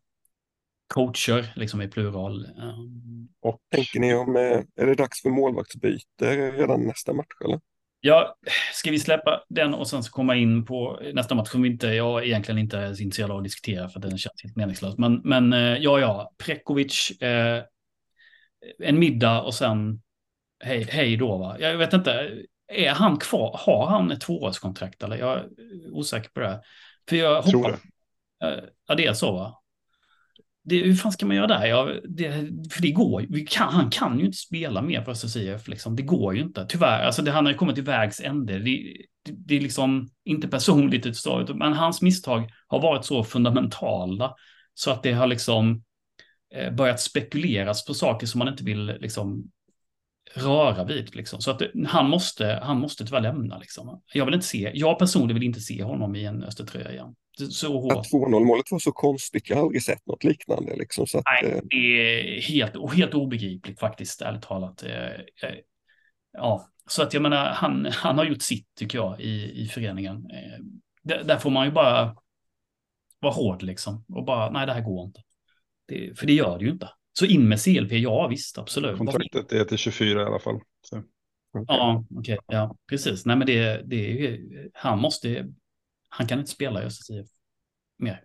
[0.87, 2.45] coacher liksom i plural.
[2.45, 2.79] Eh,
[3.39, 7.59] och tänker ni om, eh, är det dags för målvaktsbyte redan nästa match eller?
[7.99, 8.37] Ja,
[8.73, 12.25] ska vi släppa den och sen så komma in på nästa match som inte, jag
[12.25, 14.97] egentligen inte är intresserad av att diskutera för den känns helt meningslös.
[14.97, 17.63] Men, men ja, ja, Prekovic, eh,
[18.79, 20.01] en middag och sen
[20.63, 21.55] hej, hej då va.
[21.59, 22.31] Jag vet inte,
[22.67, 23.59] är han kvar?
[23.65, 25.17] Har han ett tvåårskontrakt eller?
[25.17, 25.45] Jag är
[25.91, 26.61] osäker på det.
[27.09, 27.79] För jag hoppas,
[28.87, 29.61] Ja, det är så va?
[30.69, 31.65] Det, hur fan ska man göra där?
[31.65, 32.31] Ja, det,
[32.71, 35.67] för det går vi kan, Han kan ju inte spela mer för SSIF.
[35.67, 35.95] Liksom.
[35.95, 36.65] Det går ju inte.
[36.69, 37.05] Tyvärr.
[37.05, 38.59] Alltså, det, han har ju kommit till vägs ände.
[38.59, 38.83] Det,
[39.25, 44.33] det, det är liksom inte personligt utstått, men hans misstag har varit så fundamentala
[44.73, 45.83] så att det har liksom
[46.55, 49.51] eh, börjat spekuleras på saker som man inte vill liksom
[50.35, 51.15] röra vid.
[51.15, 51.41] Liksom.
[51.41, 53.57] Så att han måste, han måste tyvärr lämna.
[53.57, 54.01] Liksom.
[54.13, 57.15] Jag vill inte se, jag personligen vill inte se honom i en Östertröja igen.
[57.37, 57.93] Så hårt.
[57.93, 60.75] Att 2-0 målet var så konstigt, jag har aldrig sett något liknande.
[60.75, 64.83] Liksom, så att, Nej, eh, det är helt, helt obegripligt faktiskt, ärligt talat.
[64.83, 65.55] Eh, eh,
[66.33, 70.27] ja, så att jag menar, han, han har gjort sitt tycker jag i, i föreningen.
[71.03, 72.15] Där, där får man ju bara
[73.19, 75.21] vara hård liksom och bara, nej det här går inte.
[75.87, 76.89] Det, för det gör det ju inte.
[77.19, 78.97] Så in med CLP, ja visst, absolut.
[78.97, 80.59] Kontraktet är till 24 i alla fall.
[80.81, 81.03] Så.
[81.67, 83.25] Ja, okej, okay, ja, precis.
[83.25, 84.39] Nej, men det, det är
[84.73, 85.45] han måste,
[86.09, 87.27] han kan inte spela i ÖSSIF
[87.99, 88.23] mer.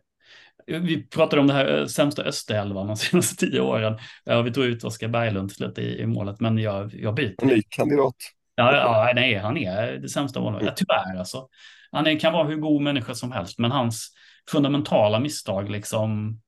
[0.66, 3.98] Vi pratade om det här eh, sämsta österelvan de senaste tio åren.
[4.24, 7.44] Ja, vi tog ut Oskar Berglund till slut i, i målet, men jag, jag byter.
[7.44, 8.16] Ny kandidat.
[8.54, 10.62] Ja, ja, nej, han är det sämsta målet.
[10.66, 11.48] Ja, tyvärr alltså.
[11.90, 14.12] Han är, kan vara hur god människa som helst, men hans
[14.50, 16.40] fundamentala misstag liksom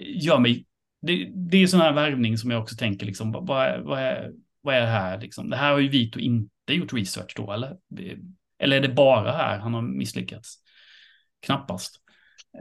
[0.00, 0.66] gör mig
[1.02, 3.46] det, det är sån här värvning som jag också tänker, liksom, vad,
[3.80, 5.20] vad, är, vad är det här?
[5.20, 5.50] Liksom?
[5.50, 7.76] Det här har ju Vito inte gjort research då, eller?
[8.58, 10.58] Eller är det bara här han har misslyckats?
[11.46, 12.00] Knappast.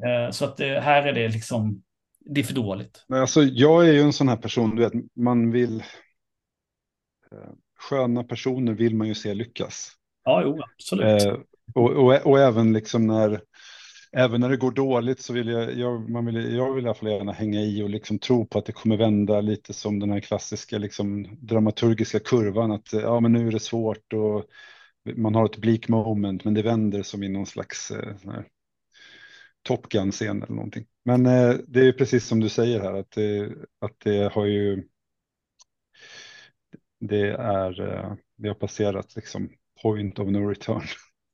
[0.05, 1.83] Eh, så att det, här är det liksom,
[2.19, 3.05] det är för dåligt.
[3.09, 5.79] Alltså, jag är ju en sån här person, du vet, man vill...
[7.31, 9.91] Eh, sköna personer vill man ju se lyckas.
[10.23, 11.25] Ja, jo, absolut.
[11.25, 11.37] Eh,
[11.75, 13.41] och, och, och även liksom när
[14.11, 16.95] även när det går dåligt så vill jag, jag, man vill, jag vill i alla
[16.95, 20.11] fall gärna hänga i och liksom tro på att det kommer vända lite som den
[20.11, 22.71] här klassiska liksom, dramaturgiska kurvan.
[22.71, 24.45] Att ja, men nu är det svårt och
[25.15, 28.13] man har ett bleak moment, men det vänder som i någon slags eh,
[29.63, 30.85] Top Gun-scen eller någonting.
[31.05, 34.83] Men eh, det är precis som du säger här, att det, att det har ju
[36.99, 39.49] det är, eh, det har passerat liksom
[39.81, 40.83] point of no return.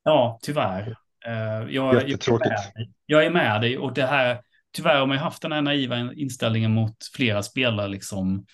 [0.03, 0.95] Ja, tyvärr.
[1.69, 2.53] Jag, Jättetråkigt.
[2.73, 5.61] Jag, jag är med dig och det här, tyvärr har man ju haft den här
[5.61, 8.45] naiva inställningen mot flera spelare liksom.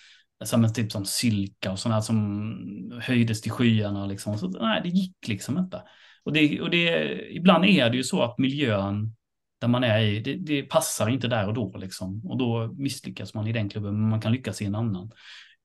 [0.44, 4.06] som, typ som Sylka och sådana som höjdes till skyarna.
[4.06, 4.38] Liksom.
[4.38, 5.82] Så, nej, det gick liksom inte.
[6.24, 9.16] Och, det, och det, ibland är det ju så att miljön
[9.64, 11.78] där man är i, det, det, passar inte där och då.
[11.78, 12.22] Liksom.
[12.26, 15.12] Och då misslyckas man i den klubben, men man kan lyckas i en annan.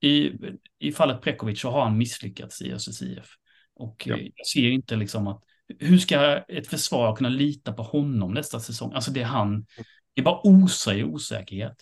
[0.00, 0.32] I,
[0.78, 3.26] i fallet Prekovic så har han misslyckats i ÖSSIF.
[3.74, 4.16] Och ja.
[4.16, 5.42] jag ser inte liksom att,
[5.78, 8.92] hur ska ett försvar kunna lita på honom nästa säsong?
[8.94, 9.66] Alltså det är han,
[10.14, 11.76] det är bara osar i osäkerhet.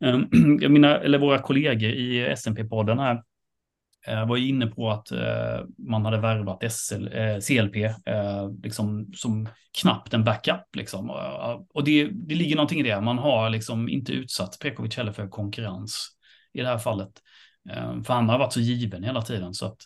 [0.00, 0.28] Ehm,
[0.60, 3.22] jag menar, eller våra kollegor i SMP-podden här
[4.08, 7.94] jag var ju inne på att eh, man hade värvat SL, eh, CLP
[8.62, 9.48] liksom, som
[9.80, 10.76] knappt en backup.
[10.76, 11.10] Liksom.
[11.74, 13.00] Och det, det ligger någonting i det.
[13.00, 16.08] Man har liksom inte utsatt Prekovic heller för konkurrens
[16.52, 17.10] i det här fallet.
[18.06, 19.54] För han har varit så given hela tiden.
[19.54, 19.78] Så att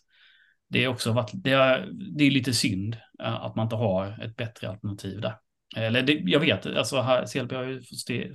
[0.69, 4.37] det är också varit, det är, det är lite synd att man inte har ett
[4.37, 5.35] bättre alternativ där.
[5.77, 7.83] Eller det, jag vet, alltså här, CLP har ju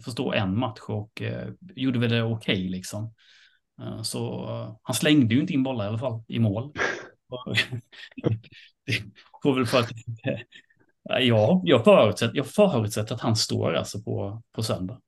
[0.02, 3.13] fått stå en match och eh, gjorde väl det okej okay, liksom.
[3.81, 6.71] Uh, så uh, han slängde ju inte in bollar i alla fall i mål.
[8.85, 8.93] det
[9.43, 9.91] får väl för att
[11.03, 15.01] ja, jag förutsätter, jag förutsätter att han står alltså på, på söndag.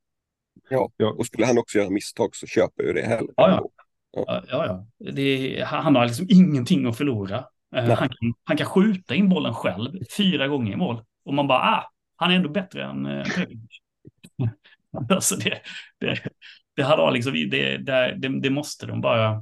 [0.70, 3.34] Ja, och skulle han också göra misstag så köper ju det heller.
[3.36, 3.70] Ja, ja.
[4.12, 4.44] ja.
[4.48, 5.12] ja, ja.
[5.12, 7.38] Det, han har liksom ingenting att förlora.
[7.76, 11.04] Uh, han, kan, han kan skjuta in bollen själv fyra gånger i mål.
[11.26, 13.26] Och man bara, ah, han är ändå bättre än eh,
[15.10, 15.62] alltså det,
[16.00, 16.20] det,
[16.80, 19.36] det hade liksom, det, det, det måste de bara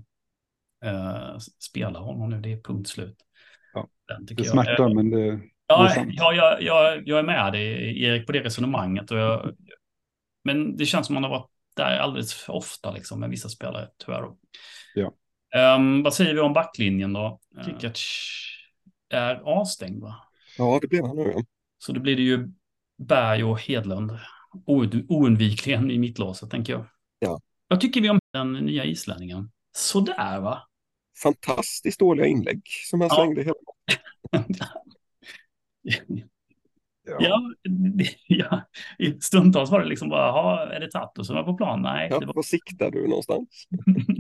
[0.86, 3.18] uh, spela honom nu, det är punkt slut.
[3.74, 3.88] Ja,
[4.20, 8.26] det smärtar, men det, ja, det är ja, jag, jag, jag är med dig, Erik,
[8.26, 9.12] på det resonemanget.
[9.12, 9.56] Och jag,
[10.44, 13.88] men det känns som man har varit där alldeles för ofta liksom, med vissa spelare,
[14.06, 14.24] tyvärr.
[14.96, 15.14] Ja.
[15.76, 17.40] Um, vad säger vi om backlinjen då?
[17.66, 18.06] Kikic
[19.10, 20.16] är avstängd, va?
[20.58, 21.34] Ja, det blev han nu.
[21.78, 22.48] Så då blir det ju
[22.98, 24.12] Berg och Hedlund
[25.08, 26.86] oundvikligen i mittlåset, tänker jag.
[27.68, 27.76] Ja.
[27.76, 29.52] Vad tycker vi om den nya islänningen?
[29.76, 30.62] Sådär, va?
[31.24, 33.16] Fantastiskt dåliga inlägg som han ja.
[33.16, 33.56] slängde hela
[37.20, 37.42] Ja.
[38.28, 38.62] ja,
[38.98, 41.82] ja, stundtals var det liksom bara, är det Tatto som var på plan?
[41.82, 42.08] Nej.
[42.12, 42.34] Ja, det var...
[42.34, 43.68] Var siktar du någonstans?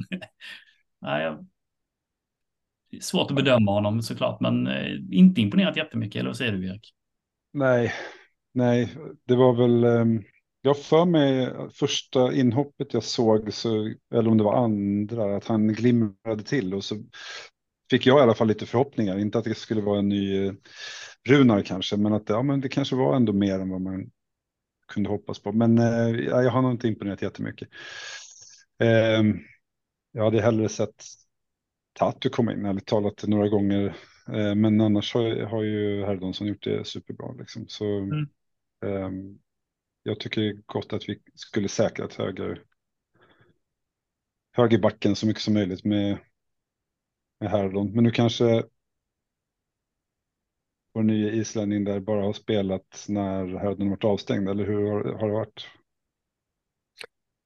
[1.02, 1.48] Nej, jag...
[3.02, 6.94] Svårt att bedöma honom såklart, men eh, inte imponerat jättemycket, eller vad säger du Erik?
[7.54, 7.94] Nej,
[8.58, 10.24] Nej, det var väl, ehm,
[10.68, 15.68] jag för mig första inhoppet jag såg, så, eller om det var andra, att han
[15.68, 16.96] glimrade till och så
[17.90, 19.18] fick jag i alla fall lite förhoppningar.
[19.18, 20.52] Inte att det skulle vara en ny
[21.28, 24.12] Runar kanske, men att ja, men det kanske var ändå mer än vad man
[24.88, 25.52] kunde hoppas på.
[25.52, 27.70] Men eh, jag har nog inte imponerat jättemycket.
[28.80, 29.24] Eh,
[30.12, 31.04] jag hade hellre sett
[31.94, 33.86] Tatu komma in, ärligt talat, några gånger.
[34.34, 37.34] Eh, men annars har, har ju Herdonsson gjort det superbra.
[37.40, 37.68] Liksom.
[37.68, 38.28] Så mm.
[40.08, 42.64] Jag tycker gott att vi skulle säkra ett höger,
[44.52, 46.18] högerbacken så mycket som möjligt med,
[47.40, 47.92] med Herdon.
[47.92, 48.64] Men nu kanske
[50.94, 55.28] vår nya islänning där bara har spelat när Herdon varit avstängd, eller hur har, har
[55.28, 55.68] det varit?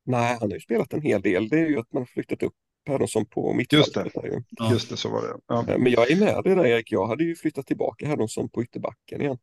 [0.03, 1.49] Nej, han har ju spelat en hel del.
[1.49, 3.95] Det är ju att man har flyttat upp Herdonsson på mittfältet.
[3.95, 4.71] Just det, ja.
[4.71, 5.39] just det så var det.
[5.47, 5.65] Ja.
[5.77, 9.21] Men jag är med dig där Erik, jag hade ju flyttat tillbaka Herdonsson på ytterbacken
[9.21, 9.37] igen.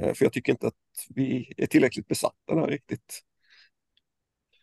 [0.00, 0.74] Eh, för jag tycker inte att
[1.14, 3.22] vi är tillräckligt besatta där riktigt.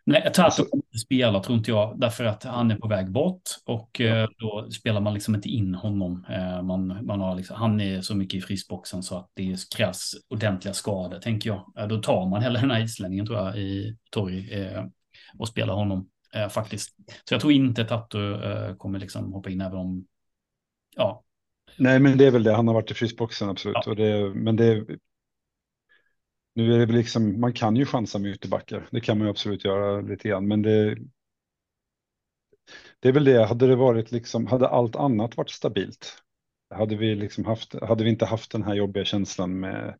[0.05, 3.11] Nej, Tato alltså- kommer inte spela tror inte jag, därför att han är på väg
[3.11, 4.05] bort och ja.
[4.05, 6.25] Eh, då spelar man liksom inte in honom.
[6.29, 10.11] Eh, man, man har liksom, han är så mycket i frysboxen så att det krävs
[10.29, 11.89] ordentliga skador, tänker jag.
[11.89, 14.49] Då tar man hellre den här islänningen tror jag i Torg
[15.37, 16.09] och spelar honom
[16.49, 16.95] faktiskt.
[17.23, 18.17] Så jag tror inte Tato
[18.77, 20.05] kommer liksom hoppa in även om,
[20.95, 21.23] ja.
[21.77, 22.53] Nej, men det är väl det.
[22.53, 23.77] Han har varit i frysboxen absolut.
[23.85, 23.91] Ja.
[23.91, 24.85] Och det, men det,
[26.55, 28.87] nu är det väl liksom, man kan ju chansa med ytterbackar.
[28.91, 30.97] Det kan man ju absolut göra lite grann, men det.
[32.99, 36.23] Det är väl det, hade det varit liksom, hade allt annat varit stabilt.
[36.75, 39.97] Hade vi liksom haft, hade vi inte haft den här jobbiga känslan med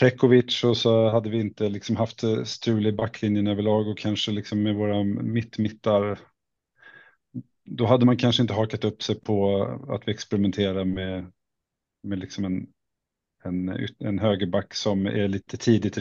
[0.00, 4.62] Prekovic och så hade vi inte liksom haft strul i backlinjen överlag och kanske liksom
[4.62, 6.18] med våra mittmittar.
[7.64, 11.32] Då hade man kanske inte hakat upp sig på att vi experimenterar med,
[12.02, 12.66] med liksom en
[13.44, 15.96] en, en högerback som är lite tidigt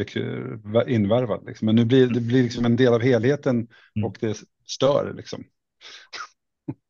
[0.87, 1.45] invärvad.
[1.45, 1.65] Liksom.
[1.65, 3.55] Men nu blir det blir liksom en del av helheten
[3.95, 4.05] mm.
[4.05, 5.43] och det stör liksom.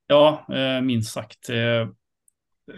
[0.10, 1.50] Ja, eh, minst sagt.
[1.50, 1.90] Eh,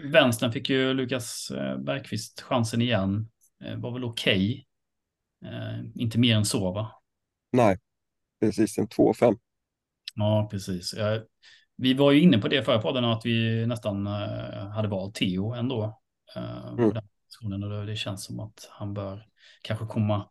[0.04, 3.28] vänstern fick ju Lukas eh, Bergqvist chansen igen.
[3.76, 4.66] Var väl okej.
[5.40, 5.92] Okay.
[5.94, 6.92] Inte mer än så va?
[7.52, 7.78] Nej,
[8.40, 9.38] precis en 2-5.
[10.14, 10.94] Ja, precis.
[11.76, 14.06] Vi var ju inne på det förra podden att vi nästan
[14.74, 16.00] hade valt Theo ändå.
[16.78, 16.92] Mm
[17.40, 19.26] diskussionen och det känns som att han bör
[19.62, 20.28] kanske komma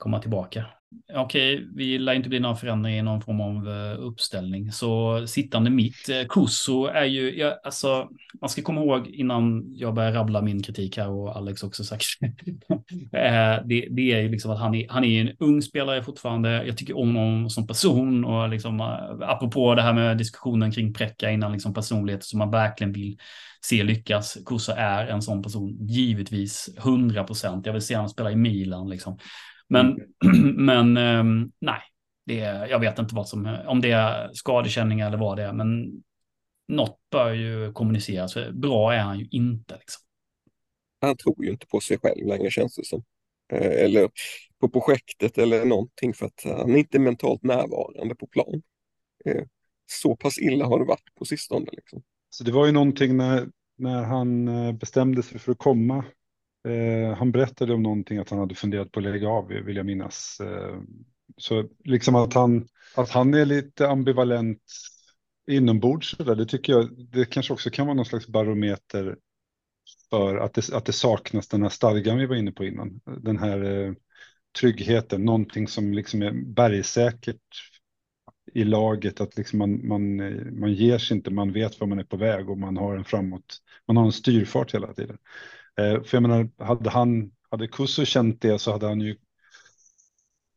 [0.00, 0.66] komma tillbaka.
[1.14, 4.72] Okej, vi lär inte bli några förändringar i någon form av eh, uppställning.
[4.72, 8.08] Så sittande mitt, eh, Koso är ju, ja, alltså,
[8.40, 12.04] man ska komma ihåg innan jag börjar rabbla min kritik här och Alex också sagt.
[13.12, 16.64] Eh, det, det, är ju liksom att han är, han är en ung spelare fortfarande.
[16.66, 18.80] Jag tycker om honom som person och liksom,
[19.22, 23.18] apropå det här med diskussionen kring Präcka innan liksom personlighet som man verkligen vill
[23.60, 24.38] se lyckas.
[24.44, 27.66] Koso är en sån person, givetvis 100 procent.
[27.66, 29.18] Jag vill se honom spela i Milan liksom.
[29.70, 30.54] Men, mm.
[30.64, 31.80] men um, nej,
[32.26, 35.52] det är, jag vet inte vad som, om det är skadekänningar eller vad det är,
[35.52, 36.02] men
[36.68, 38.34] något bör ju kommuniceras.
[38.52, 39.74] Bra är han ju inte.
[39.74, 40.02] Liksom.
[41.00, 43.04] Han tror ju inte på sig själv längre känns det som.
[43.52, 44.10] Eh, eller
[44.60, 48.62] på projektet eller någonting för att han är inte mentalt närvarande på plan.
[49.24, 49.42] Eh,
[49.86, 51.66] så pass illa har det varit på sistone.
[51.72, 52.02] Liksom.
[52.30, 56.04] Så det var ju någonting när, när han eh, bestämde sig för att komma
[56.68, 59.86] Eh, han berättade om någonting att han hade funderat på att lägga av, vill jag
[59.86, 60.40] minnas.
[60.40, 60.80] Eh,
[61.36, 64.62] så liksom att han, att han är lite ambivalent
[65.50, 69.16] inombords, där, det tycker jag, det kanske också kan vara någon slags barometer
[70.10, 73.00] för att det, att det saknas den här stadgan vi var inne på innan.
[73.20, 73.92] Den här eh,
[74.60, 77.40] tryggheten, någonting som liksom är bergsäkert
[78.52, 80.16] i laget, att liksom man, man,
[80.60, 83.04] man ger sig inte, man vet var man är på väg och man har en
[83.04, 85.18] framåt, man har en styrfart hela tiden.
[85.80, 89.16] Eh, för jag menar, hade han, hade Kusso känt det så hade han ju,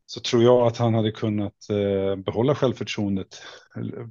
[0.06, 3.42] så tror jag att han hade kunnat eh, behålla självförtroendet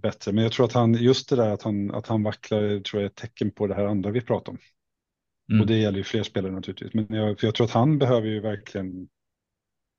[0.02, 0.32] bättre.
[0.32, 3.08] Men jag tror att han, just det där att han, att han vacklar, tror jag
[3.08, 4.58] är ett tecken på det här andra vi pratar om.
[5.49, 5.62] Mm.
[5.62, 6.93] Och det gäller ju fler spelare naturligtvis.
[6.93, 9.08] Men jag, för jag tror att han behöver ju verkligen,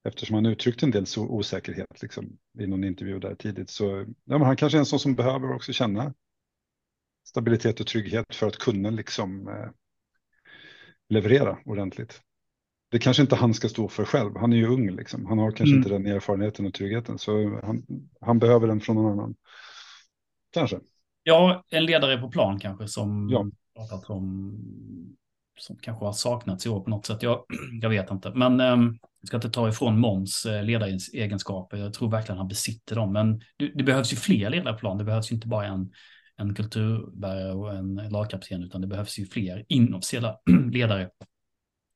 [0.08, 3.84] eftersom han uttryckt en del så osäkerhet liksom, i någon intervju där tidigt, så
[4.24, 6.14] ja, men han kanske är en sån som behöver också känna
[7.26, 9.70] stabilitet och trygghet för att kunna liksom eh,
[11.08, 12.20] leverera ordentligt.
[12.90, 14.36] Det kanske inte han ska stå för själv.
[14.36, 15.26] Han är ju ung, liksom.
[15.26, 15.76] han har kanske mm.
[15.76, 17.18] inte den erfarenheten och tryggheten.
[17.18, 17.82] Så han,
[18.20, 19.34] han behöver den från någon annan.
[20.52, 20.80] Kanske.
[21.22, 23.46] Ja, en ledare på plan kanske som ja.
[23.76, 24.56] pratat om
[25.58, 27.22] som kanske har saknats i år på något sätt.
[27.22, 27.44] Jag,
[27.82, 31.76] jag vet inte, men um, jag ska inte ta ifrån Måns eh, ledaregenskaper.
[31.76, 34.98] Jag tror verkligen han besitter dem, men det, det behövs ju fler ledare på plan.
[34.98, 35.92] Det behövs ju inte bara en
[36.36, 40.38] en kulturbärare och en lagkapten, utan det behövs ju fler inofficiella
[40.72, 41.10] ledare.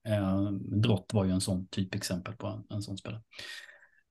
[0.09, 3.23] Eh, Drott var ju en sån typexempel på en, en sån spelare.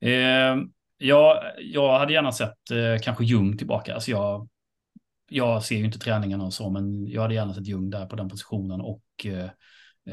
[0.01, 0.63] Eh,
[0.97, 3.93] ja, jag hade gärna sett eh, kanske Ljung tillbaka.
[3.93, 4.49] Alltså jag,
[5.29, 8.15] jag ser ju inte träningarna och så, men jag hade gärna sett Ljung där på
[8.15, 9.49] den positionen och eh,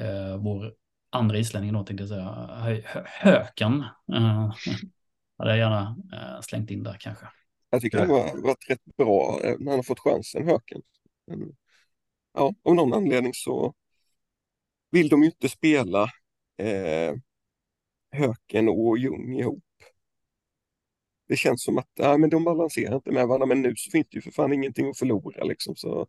[0.03, 0.75] eh vår
[1.11, 3.85] andra islänning då tänkte jag säga, Höken.
[4.13, 4.55] Eh,
[5.39, 7.27] hade jag gärna eh, slängt in där kanske.
[7.75, 10.83] Jag tycker han har varit rätt bra eh, när han har fått chansen, Höken.
[11.27, 11.57] Men,
[12.35, 13.75] ja, av någon anledning så
[14.91, 16.03] vill de ju inte spela
[16.59, 17.15] eh,
[18.13, 19.65] Höken och Ljung ihop.
[21.29, 24.07] Det känns som att ja, men de balanserar inte med varandra, men nu så finns
[24.11, 26.07] det ju för fan ingenting att förlora liksom, så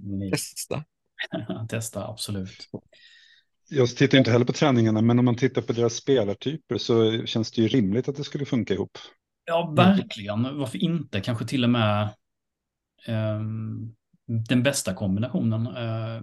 [0.00, 0.30] mm.
[0.30, 0.84] testa.
[1.68, 2.68] testa, absolut.
[3.68, 7.52] Jag tittar inte heller på träningarna, men om man tittar på deras spelartyper så känns
[7.52, 8.98] det ju rimligt att det skulle funka ihop.
[9.44, 10.58] Ja, verkligen.
[10.58, 11.20] Varför inte?
[11.20, 12.08] Kanske till och med
[13.08, 13.94] um,
[14.48, 16.22] den bästa kombinationen uh,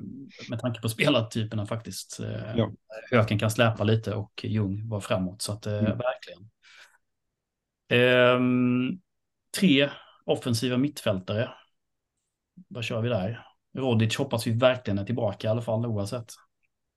[0.50, 2.20] med tanke på spelartyperna faktiskt.
[2.20, 2.72] Uh, ja.
[3.12, 5.98] Höken kan släpa lite och Ljung var framåt, så att uh, mm.
[5.98, 6.50] verkligen.
[8.36, 9.02] Um,
[9.58, 9.90] tre
[10.26, 11.50] offensiva mittfältare.
[12.68, 13.46] Vad kör vi där?
[13.78, 16.34] Rodic hoppas vi verkligen är tillbaka i alla fall oavsett.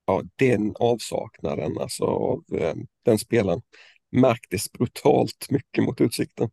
[0.06, 3.62] Ja, den avsaknaden alltså av eh, den spelaren
[4.14, 6.50] märktes brutalt mycket mot Utsikten.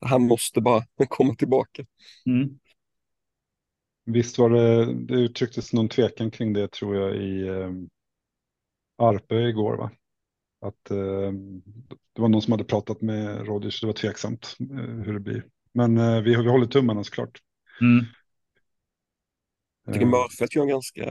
[0.00, 1.86] Han måste bara komma tillbaka.
[2.26, 2.58] Mm.
[4.06, 7.70] Visst var det, det uttrycktes någon tvekan kring det tror jag i eh,
[8.96, 9.90] Arpe igår va?
[10.60, 11.32] Att eh,
[12.12, 15.44] det var någon som hade pratat med Rodic, det var tveksamt eh, hur det blir.
[15.72, 17.38] Men eh, vi, vi håller tummarna såklart.
[17.80, 18.04] Mm.
[19.84, 21.04] Jag tycker Mörfelt gör en ganska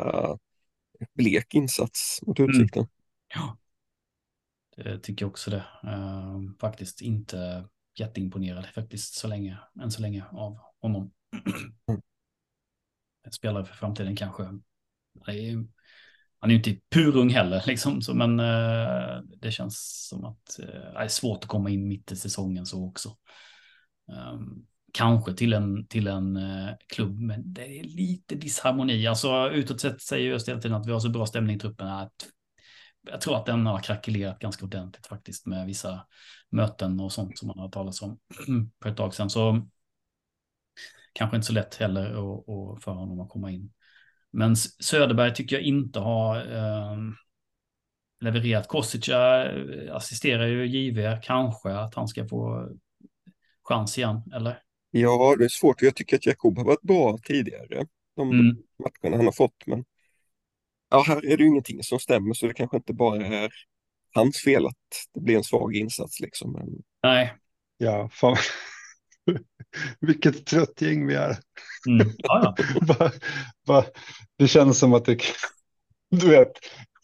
[1.13, 2.81] blek insats mot Utsikten.
[2.81, 2.89] Mm.
[3.35, 3.57] Ja.
[4.75, 5.65] Det tycker jag också det.
[5.83, 7.67] Uh, faktiskt inte
[7.99, 11.11] jätteimponerad faktiskt så länge, än så länge av honom.
[13.31, 14.43] Spelare för framtiden kanske.
[15.27, 15.65] Är,
[16.39, 20.65] han är ju inte purung heller, liksom, så, men uh, det känns som att uh,
[20.65, 23.17] det är svårt att komma in mitt i säsongen så också.
[24.07, 29.07] Um, kanske till en, till en uh, klubb, men det är lite disharmoni.
[29.07, 31.87] Alltså utåt sett säger just hela tiden att vi har så bra stämning i truppen.
[31.87, 32.27] Att
[33.03, 36.05] jag tror att den har krackelerat ganska ordentligt faktiskt med vissa
[36.49, 38.19] möten och sånt som man har talat om
[38.83, 39.29] för ett tag sedan.
[39.29, 39.67] Så
[41.13, 43.71] kanske inte så lätt heller att, att för honom att komma in.
[44.31, 46.97] Men Söderberg tycker jag inte har eh,
[48.19, 48.67] levererat.
[48.67, 49.47] Kosica
[49.91, 52.69] assisterar ju JV, kanske att han ska få
[53.63, 54.61] chans igen, eller?
[54.91, 55.81] Ja, det är svårt.
[55.81, 57.85] Jag tycker att Jakob har varit bra tidigare.
[58.15, 58.57] De Mm.
[58.79, 59.67] matcherna han har fått.
[59.67, 59.85] Men
[60.93, 63.53] ja, här är det ju ingenting som stämmer så det kanske inte bara är
[64.15, 64.75] hans fel att
[65.13, 66.51] det blir en svag insats liksom.
[66.51, 66.67] Men
[67.03, 67.33] Nej.
[67.77, 68.37] Ja, fan.
[69.99, 71.37] Vilket trött gäng vi är.
[71.87, 72.07] Mm.
[72.17, 72.55] Ja,
[73.65, 73.85] ja.
[74.37, 75.19] Det känns som att det,
[76.11, 76.51] du vet,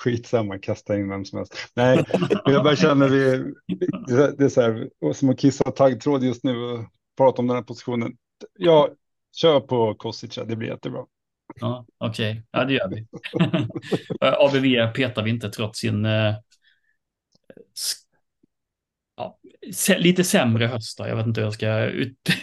[0.04, 1.54] skitsamma, kasta in vem som helst.
[1.76, 2.06] Nej,
[2.46, 3.54] jag bara känner vi,
[4.38, 6.86] det är så här, som att kissa taggtråd just nu och
[7.18, 8.18] prata om den här positionen.
[8.58, 8.90] Ja,
[9.36, 11.06] kör på Kosica, det blir jättebra.
[11.56, 13.08] Ja Okej, ja det gör vi.
[14.22, 16.36] ABV petar vi inte trots sin eh,
[19.16, 19.40] ja,
[19.98, 20.98] lite sämre höst.
[20.98, 21.08] Då.
[21.08, 21.86] Jag vet inte hur jag ska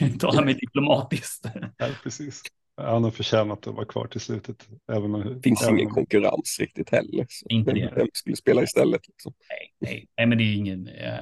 [0.01, 1.47] uttala mig diplomatiskt.
[1.77, 2.43] Ja, precis.
[2.77, 4.69] Han har förtjänat att vara kvar till slutet.
[4.93, 7.27] Även om, det finns även ingen om- konkurrens riktigt heller.
[7.29, 7.93] Så Inte vem, det.
[7.97, 9.09] vem skulle spela istället?
[9.09, 9.35] Liksom?
[9.51, 10.89] Nej, nej, nej, men det är ingen...
[10.89, 11.19] Eh,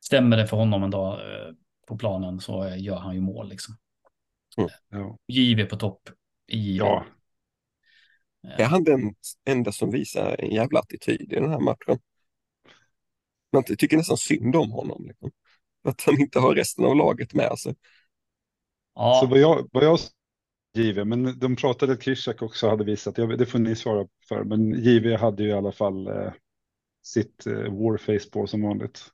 [0.00, 1.52] stämmer det för honom en dag eh,
[1.88, 3.74] på planen så eh, gör han ju mål liksom.
[4.90, 6.00] Ja, JV på topp.
[6.50, 7.04] I ja,
[8.56, 11.98] Är han den enda som visar en jävla attityd i den här matchen?
[13.52, 15.06] Man tycker nästan synd om honom.
[15.06, 15.30] Liksom.
[15.84, 17.74] Att han inte har resten av laget med sig.
[18.94, 19.98] ja, Så vad jag, vad jag
[20.74, 24.08] JV, men de pratade att Krishak också hade visat, jag, vet- det får ni svara
[24.28, 26.32] för, men JV hade ju i alla fall eh,
[27.02, 29.12] sitt eh, warface på som vanligt.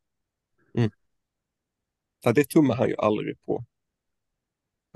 [2.25, 3.65] Så det tummar han ju aldrig på.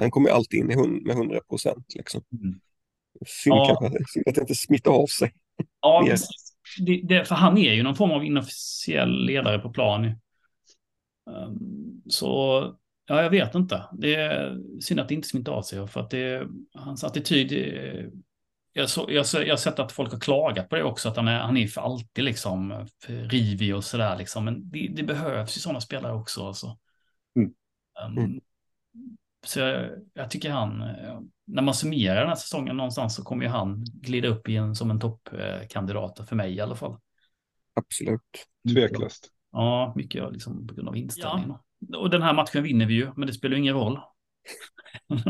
[0.01, 1.95] Han kommer alltid in i hund- med 100 procent.
[1.95, 2.23] Liksom.
[2.33, 2.61] Mm.
[3.27, 3.79] Synd, Ja.
[3.81, 5.33] kanske, synd att det inte smittar av sig.
[5.81, 6.55] ja precis.
[6.87, 10.05] Det, det, för han är ju någon form av inofficiell ledare på plan.
[11.31, 12.27] Ehm, så
[13.07, 13.85] ja, jag vet inte.
[13.93, 15.89] Det är synd att det inte smittar av sig.
[15.89, 17.53] För att det, hans attityd...
[17.53, 18.05] eh,
[18.73, 21.29] Jag, så, jag, jag har sett att folk har klagat på det också, att han
[21.29, 24.19] är, han är för alltid liksom för rivig och sådär.
[24.19, 24.45] Liksom.
[24.45, 26.47] Men det, det behövs ju sådana spelare också.
[26.47, 26.79] Alltså.
[27.37, 27.51] Mm.
[28.05, 28.41] Ehm, Mm.
[29.47, 33.45] Så jag, jag tycker han, eh, när man summerar den här säsongen någonstans så kommer
[33.45, 36.99] ju han glida upp i en, som en toppkandidat för mig i alla fall.
[37.75, 38.47] Absolut.
[38.75, 39.29] Tveklöst.
[39.53, 41.55] Ja, mycket liksom på grund av inställningen.
[41.97, 44.01] Och den här matchen vinner vi ju, men det spelar ju ingen roll.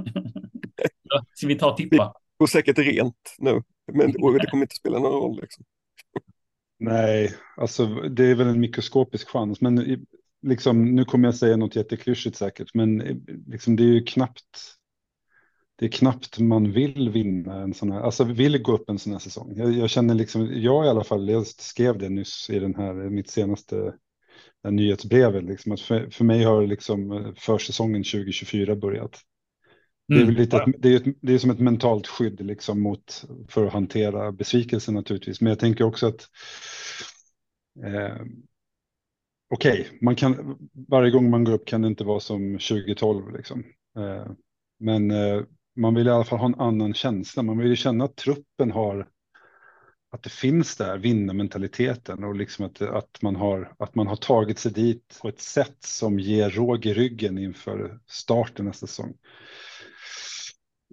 [1.35, 2.15] Ska vi ta och tippa?
[2.41, 4.19] går säkert rent nu, men det
[4.51, 5.41] kommer inte spela någon roll.
[5.41, 5.65] Liksom.
[6.79, 10.07] Nej, alltså det är väl en mikroskopisk chans, men
[10.43, 13.17] liksom, nu kommer jag säga något jätteklyschigt säkert, men eh,
[13.47, 14.77] liksom, det är ju knappt.
[15.77, 19.13] Det är knappt man vill vinna en sån här, alltså vill gå upp en sån
[19.13, 19.53] här säsong.
[19.57, 22.95] Jag, jag känner liksom, jag i alla fall, jag skrev det nyss i den här,
[22.95, 23.95] mitt senaste
[24.69, 29.21] nyhetsbrevet, liksom, att för, för mig har liksom eh, försäsongen 2024 börjat.
[30.09, 32.81] Det är, väl lite ett, det, är ett, det är som ett mentalt skydd liksom
[32.81, 35.41] mot, för att hantera besvikelse naturligtvis.
[35.41, 36.29] Men jag tänker också att
[37.85, 38.17] eh,
[39.51, 43.65] okej, man kan varje gång man går upp kan det inte vara som 2012 liksom.
[43.99, 44.33] Eh,
[44.79, 45.43] men eh,
[45.77, 47.43] man vill i alla fall ha en annan känsla.
[47.43, 49.09] Man vill ju känna att truppen har
[50.13, 54.59] att det finns där, vinnarmentaliteten och liksom att, att, man har, att man har tagit
[54.59, 59.15] sig dit på ett sätt som ger råg i ryggen inför starten nästa säsong.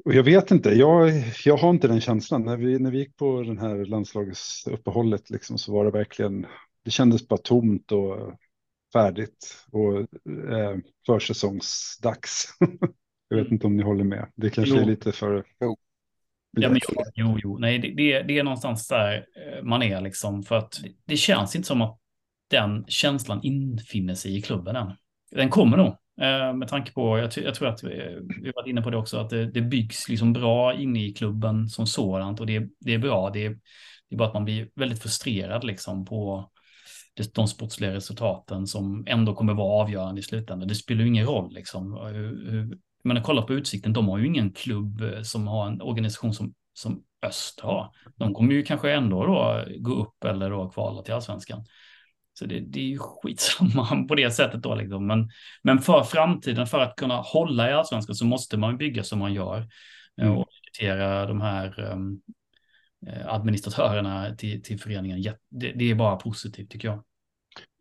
[0.05, 1.11] Och jag vet inte, jag,
[1.45, 2.43] jag har inte den känslan.
[2.43, 6.45] När vi, när vi gick på den här landslagsuppehållet liksom, så var det verkligen,
[6.83, 8.33] det kändes bara tomt och
[8.93, 9.99] färdigt och
[10.51, 12.47] eh, försäsongsdags.
[13.29, 14.31] jag vet inte om ni håller med.
[14.35, 14.81] Det kanske Jo.
[14.81, 15.43] är lite för...
[15.59, 15.77] Jo.
[16.51, 17.57] Ja, men, jo, jo, jo.
[17.57, 20.43] Nej, det, det, är någonstans där eh, man är liksom.
[20.43, 21.99] För att det, känns inte som att
[22.49, 24.91] den känslan infinner sig i klubben än.
[25.31, 25.87] Den kommer nog.
[26.21, 29.17] Eh, med tanke på, jag, jag tror att vi, vi varit inne på det också,
[29.17, 32.39] att det, det byggs liksom bra inne i klubben som sådant.
[32.39, 33.29] Och det, det är bra.
[33.29, 33.49] Det är,
[34.09, 36.51] det är bara att man blir väldigt frustrerad liksom på
[37.35, 40.67] de sportsliga resultaten som ändå kommer vara avgörande i slutändan.
[40.67, 41.99] Det spelar ju ingen roll liksom.
[43.03, 46.53] Men kolla på Utsikten, de har ju ingen klubb eh, som har en organisation som,
[46.73, 47.91] som Öst har.
[48.15, 51.65] De kommer ju kanske ändå då gå upp eller då kvala till allsvenskan.
[52.39, 55.07] Så det, det är ju skitsamma på det sättet då liksom.
[55.07, 55.29] Men,
[55.63, 59.33] men för framtiden, för att kunna hålla i allsvenskan så måste man bygga som man
[59.33, 59.57] gör.
[59.57, 59.65] eh,
[60.21, 60.37] Mm.
[60.37, 62.21] Och rekrytera de här um,
[63.25, 65.23] administratörerna till, till föreningen.
[65.49, 67.03] Det, det är bara positivt tycker jag.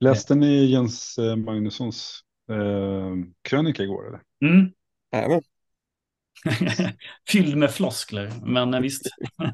[0.01, 4.09] Läste ni Jens eh, Magnussons eh, krönika igår?
[4.09, 4.21] Eller?
[4.53, 4.73] Mm.
[5.12, 5.43] Även.
[7.29, 9.03] Fylld med floskler, men eh, visst.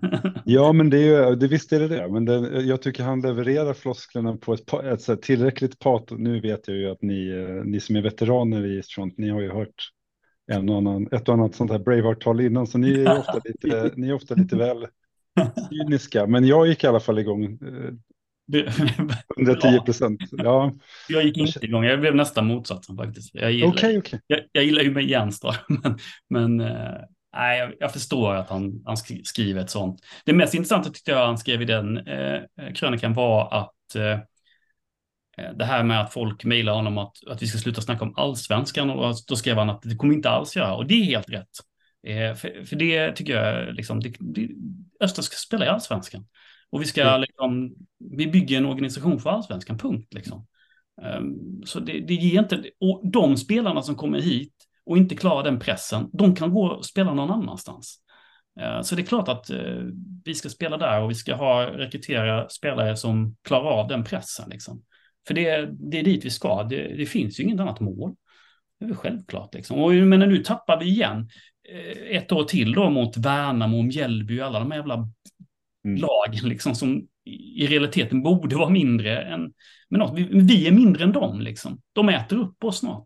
[0.45, 2.09] Ja, men det är ju, det visst är det det.
[2.09, 6.19] Men det, jag tycker han levererar flosklerna på ett, ett här tillräckligt patos.
[6.19, 9.29] Nu vet jag ju att ni, eh, ni som är veteraner i East Front, ni
[9.29, 9.91] har ju hört
[10.53, 13.91] en och annan, ett och annat sånt här Braveheart-tal innan, så ni är ofta lite,
[13.97, 14.87] ni är ofta lite väl
[15.71, 16.27] cyniska.
[16.27, 17.93] Men jag gick i alla fall igång eh,
[19.37, 20.21] 110 procent.
[20.31, 20.73] Ja.
[21.09, 23.35] Jag gick inte igång, jag blev nästan motsatsen faktiskt.
[23.35, 24.21] Jag gillar, okay, okay.
[24.27, 28.83] Jag, jag, gillar ju med Jens då, men, men äh, jag, jag, förstår att han,
[28.85, 30.01] han skriver ett sånt.
[30.25, 32.41] Det mest intressanta tyckte jag han skrev i den äh,
[32.75, 34.19] krönikan var att äh,
[35.55, 38.91] det här med att folk mejlar honom att, att vi ska sluta snacka om allsvenskan
[38.91, 41.49] och då skrev han att det kommer inte alls göra och det är helt rätt.
[42.07, 44.49] Eh, för, för, det tycker jag, liksom, det, det,
[45.01, 46.27] Öster ska spela i allsvenskan.
[46.71, 47.21] Och vi ska, mm.
[47.21, 50.15] liksom, vi bygger en organisation för allsvenskan, punkt.
[50.15, 50.47] Liksom.
[51.03, 54.55] Um, så det, det ger inte, och de spelarna som kommer hit
[54.87, 57.99] och inte klarar den pressen, de kan gå och spela någon annanstans.
[58.61, 59.89] Uh, så det är klart att uh,
[60.25, 64.51] vi ska spela där och vi ska ha, rekrytera spelare som klarar av den pressen.
[64.51, 64.83] Liksom.
[65.27, 68.15] För det, det är dit vi ska, det, det finns ju inget annat mål.
[68.79, 69.55] Det är väl självklart.
[69.55, 69.83] Liksom.
[69.83, 71.29] Och, men nu tappar vi igen.
[71.69, 75.09] Eh, ett år till då mot Värnamo, Mjällby, alla de här jävla
[75.85, 76.01] mm.
[76.01, 79.53] lagen liksom som i realiteten borde vara mindre än,
[79.89, 81.81] men något, vi, vi, är mindre än dem liksom.
[81.93, 83.05] De äter upp oss snart.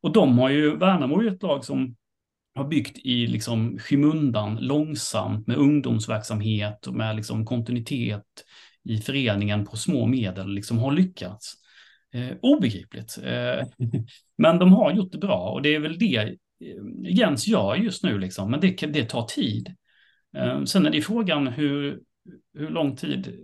[0.00, 1.96] Och de har ju, Värnamo är ju ett lag som
[2.54, 8.24] har byggt i liksom skymundan långsamt med ungdomsverksamhet och med liksom kontinuitet
[8.84, 11.54] i föreningen på små medel liksom har lyckats.
[12.14, 13.18] Eh, obegripligt.
[13.22, 13.66] Eh,
[14.38, 16.36] men de har gjort det bra och det är väl det
[17.04, 19.74] Jens gör just nu, liksom, men det, det tar tid.
[20.36, 22.00] Eh, sen är det frågan hur,
[22.54, 23.38] hur lång tid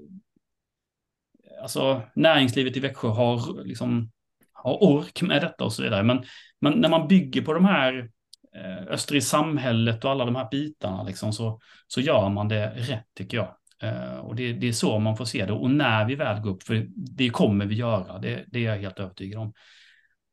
[1.62, 4.10] alltså, näringslivet i Växjö har, liksom,
[4.52, 6.02] har ork med detta och så vidare.
[6.02, 6.24] Men,
[6.60, 8.10] men när man bygger på de här
[8.56, 12.66] eh, Öster i samhället och alla de här bitarna liksom, så, så gör man det
[12.66, 13.56] rätt tycker jag.
[13.82, 15.52] Eh, och det, det, är så man får se det.
[15.52, 18.80] Och när vi väl går upp, för det kommer vi göra, det, det är jag
[18.80, 19.52] helt övertygad om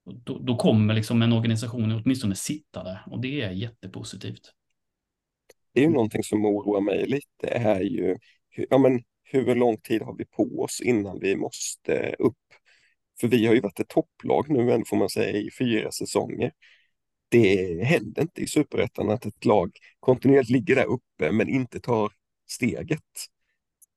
[0.06, 4.54] då, då, kommer liksom en organisation åtminstone sitta där och det är jättepositivt.
[5.74, 8.18] Det är ju någonting som oroar mig lite är ju
[8.70, 12.38] ja, men hur lång tid har vi på oss innan vi måste upp?
[13.20, 16.51] För vi har ju varit ett topplag nu får man säga i fyra säsonger.
[17.30, 22.12] Det händer inte i superettan att ett lag kontinuerligt ligger där uppe men inte tar
[22.49, 22.99] steget.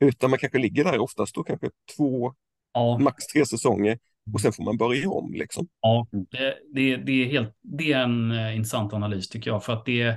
[0.01, 2.35] Utan man kanske ligger där oftast då kanske två,
[2.73, 2.99] ja.
[2.99, 3.99] max tre säsonger
[4.33, 5.33] och sen får man börja om.
[5.35, 5.69] Liksom.
[5.81, 9.65] Ja, det, det, det, är helt, det är en eh, intressant analys tycker jag.
[9.65, 10.17] För att det,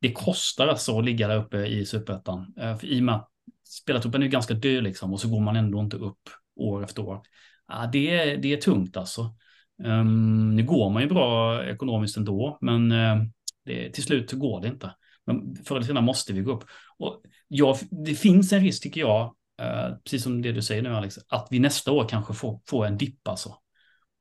[0.00, 2.54] det kostar alltså att ligga där uppe i superettan.
[2.60, 3.30] Eh, I och med att
[3.68, 6.20] spelartruppen är ganska dyr liksom och så går man ändå inte upp
[6.56, 7.22] år efter år.
[7.68, 9.34] Ja, det, är, det är tungt alltså.
[9.82, 13.22] Um, nu går man ju bra ekonomiskt ändå, men uh,
[13.64, 14.94] det, till slut går det inte.
[15.26, 16.64] Men förr eller senare måste vi gå upp.
[16.98, 20.94] Och ja, det finns en risk tycker jag Uh, precis som det du säger nu
[20.94, 23.56] Alex, att vi nästa år kanske får, får en dipp alltså.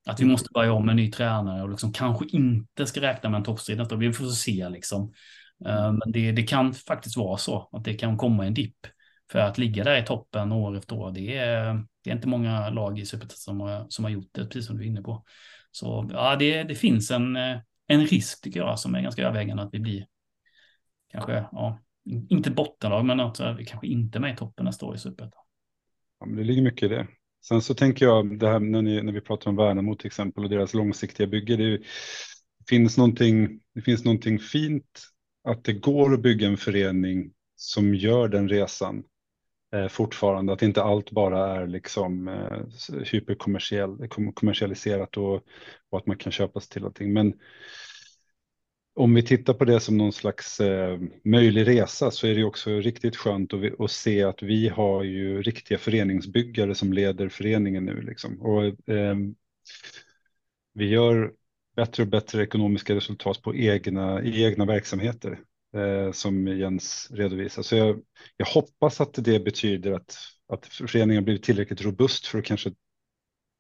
[0.06, 0.32] Att vi mm.
[0.32, 3.44] måste börja om med en ny tränare och liksom kanske inte ska räkna med en
[3.44, 4.00] toppstrid nästa år.
[4.00, 5.14] Vi får se liksom.
[5.68, 8.78] Uh, men det, det kan faktiskt vara så att det kan komma en dipp.
[9.32, 12.70] För att ligga där i toppen år efter år, det är, det är inte många
[12.70, 15.24] lag i Superettan som har, som har gjort det, precis som du är inne på.
[15.72, 17.36] Så ja, det, det finns en,
[17.88, 20.06] en risk tycker jag som är ganska övervägande att vi blir
[21.12, 24.96] kanske, ja, inte bottenlag, men att vi kanske inte är med i toppen nästa år
[24.96, 25.42] i Superettan.
[26.20, 27.08] Ja, det ligger mycket i det.
[27.48, 30.44] Sen så tänker jag det här när, ni, när vi pratar om Värnamo till exempel
[30.44, 31.56] och deras långsiktiga bygge.
[31.56, 31.82] Det,
[32.70, 35.02] finns någonting, det finns någonting fint
[35.44, 39.04] att det går att bygga en förening som gör den resan
[39.74, 40.54] eh, fortfarande.
[40.54, 42.60] Att inte allt bara är liksom eh,
[43.04, 45.36] hyperkommersialiserat och,
[45.90, 47.14] och att man kan köpa sig till allting.
[47.14, 47.34] Men
[48.96, 52.70] om vi tittar på det som någon slags eh, möjlig resa så är det också
[52.70, 58.02] riktigt skönt att, att, se att vi har ju riktiga föreningsbyggare som leder föreningen nu.
[58.02, 58.42] Liksom.
[58.42, 59.16] Och, eh,
[60.74, 61.34] vi gör
[61.76, 65.40] bättre och bättre ekonomiska resultat på egna, i egna verksamheter
[65.76, 67.64] eh, som Jens redovisar.
[67.64, 68.02] Så jag,
[68.38, 70.18] jag, hoppas att det betyder att,
[70.48, 72.72] att föreningen blivit tillräckligt robust för att kanske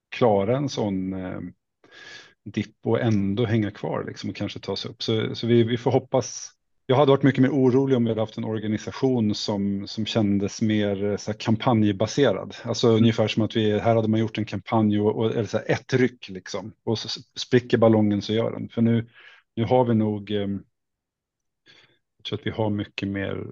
[0.09, 1.39] klara en sån eh,
[2.45, 5.03] dipp och ändå hänga kvar liksom och kanske ta sig upp.
[5.03, 6.51] Så, så vi, vi får hoppas.
[6.85, 10.61] Jag hade varit mycket mer orolig om vi hade haft en organisation som, som kändes
[10.61, 12.55] mer eh, så här, kampanjbaserad.
[12.63, 12.97] Alltså mm.
[12.97, 15.71] ungefär som att vi, här hade man gjort en kampanj och, och eller så här,
[15.71, 16.73] ett ryck liksom.
[16.83, 18.69] Och så spricker ballongen så gör den.
[18.69, 19.09] För nu,
[19.55, 20.47] nu har vi nog, eh,
[22.17, 23.51] jag tror att vi har mycket mer,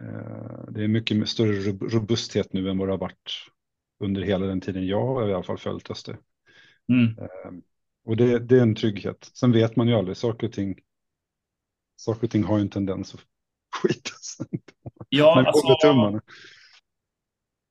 [0.00, 3.46] eh, det är mycket större robusthet nu än vad det har varit
[4.04, 6.16] under hela den tiden jag har i alla fall följt Öster.
[6.88, 7.18] Mm.
[7.18, 7.62] Ehm,
[8.04, 9.30] och det, det, är en trygghet.
[9.34, 10.78] Sen vet man ju aldrig, saker och ting,
[11.96, 13.20] saker och ting har ju en tendens att
[13.82, 14.46] skita sig.
[15.08, 16.20] Ja, alltså,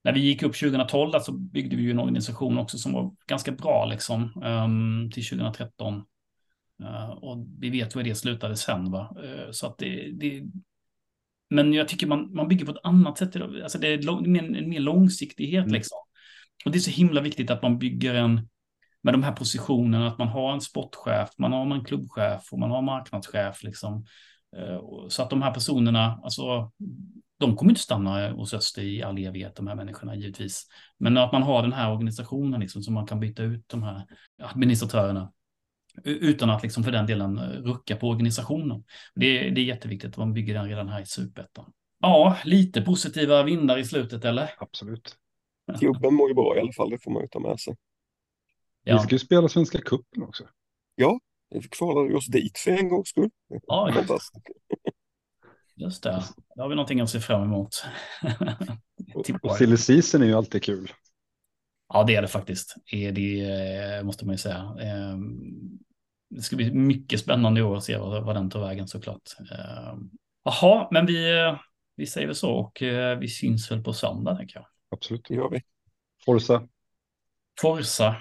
[0.03, 3.15] när vi gick upp 2012 så alltså, byggde vi ju en organisation också som var
[3.27, 6.03] ganska bra liksom, um, till 2013.
[6.83, 8.91] Uh, och vi vet hur det slutade sen.
[8.91, 9.15] Va?
[9.23, 10.43] Uh, så att det, det,
[11.49, 13.35] men jag tycker man, man bygger på ett annat sätt.
[13.35, 15.73] Alltså det är lång, en, en mer långsiktighet mm.
[15.73, 15.97] liksom.
[16.65, 18.49] Och det är så himla viktigt att man bygger en,
[19.01, 22.71] med de här positionerna, att man har en sportchef, man har en klubbchef och man
[22.71, 24.05] har marknadschef liksom.
[24.57, 26.71] Eh, så att de här personerna, alltså,
[27.39, 30.67] de kommer inte stanna hos Öster i all evighet, de här människorna givetvis.
[30.97, 34.05] Men att man har den här organisationen liksom, så man kan byta ut de här
[34.37, 35.31] administratörerna
[36.03, 38.83] utan att liksom för den delen rucka på organisationen.
[39.15, 41.71] Det är, det är jätteviktigt att man bygger den redan här i superettan.
[41.99, 44.49] Ja, lite positiva vindar i slutet, eller?
[44.57, 45.15] Absolut.
[45.79, 47.75] Klubben mår ju bra i alla fall, det får man ju ta med sig.
[48.89, 48.95] Ja.
[48.95, 50.43] Vi ska ju spela Svenska cupen också.
[50.95, 51.19] Ja,
[51.49, 53.29] vi fick kvala oss dit för en gångs skull.
[53.67, 54.31] Ja, just,
[55.75, 56.23] just det.
[56.55, 57.83] Då har vi någonting att se fram emot.
[59.41, 60.91] och silly season är ju alltid kul.
[61.93, 62.75] Ja, det är det faktiskt.
[62.91, 63.41] Det
[63.97, 64.75] eh, måste man ju säga.
[64.81, 65.39] Ehm,
[66.29, 69.21] det ska bli mycket spännande i år att se vad, den tar vägen såklart.
[69.39, 70.09] Ehm,
[70.43, 71.33] jaha, men vi,
[71.95, 74.65] vi säger väl så och eh, vi syns väl på söndag tänker jag.
[74.89, 75.61] Absolut, det gör vi.
[76.25, 76.67] Forza.
[77.61, 78.15] Forza.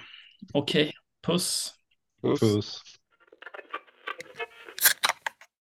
[0.53, 0.93] Okej, okay.
[1.21, 1.73] puss.
[2.21, 2.39] Puss.
[2.39, 2.98] puss.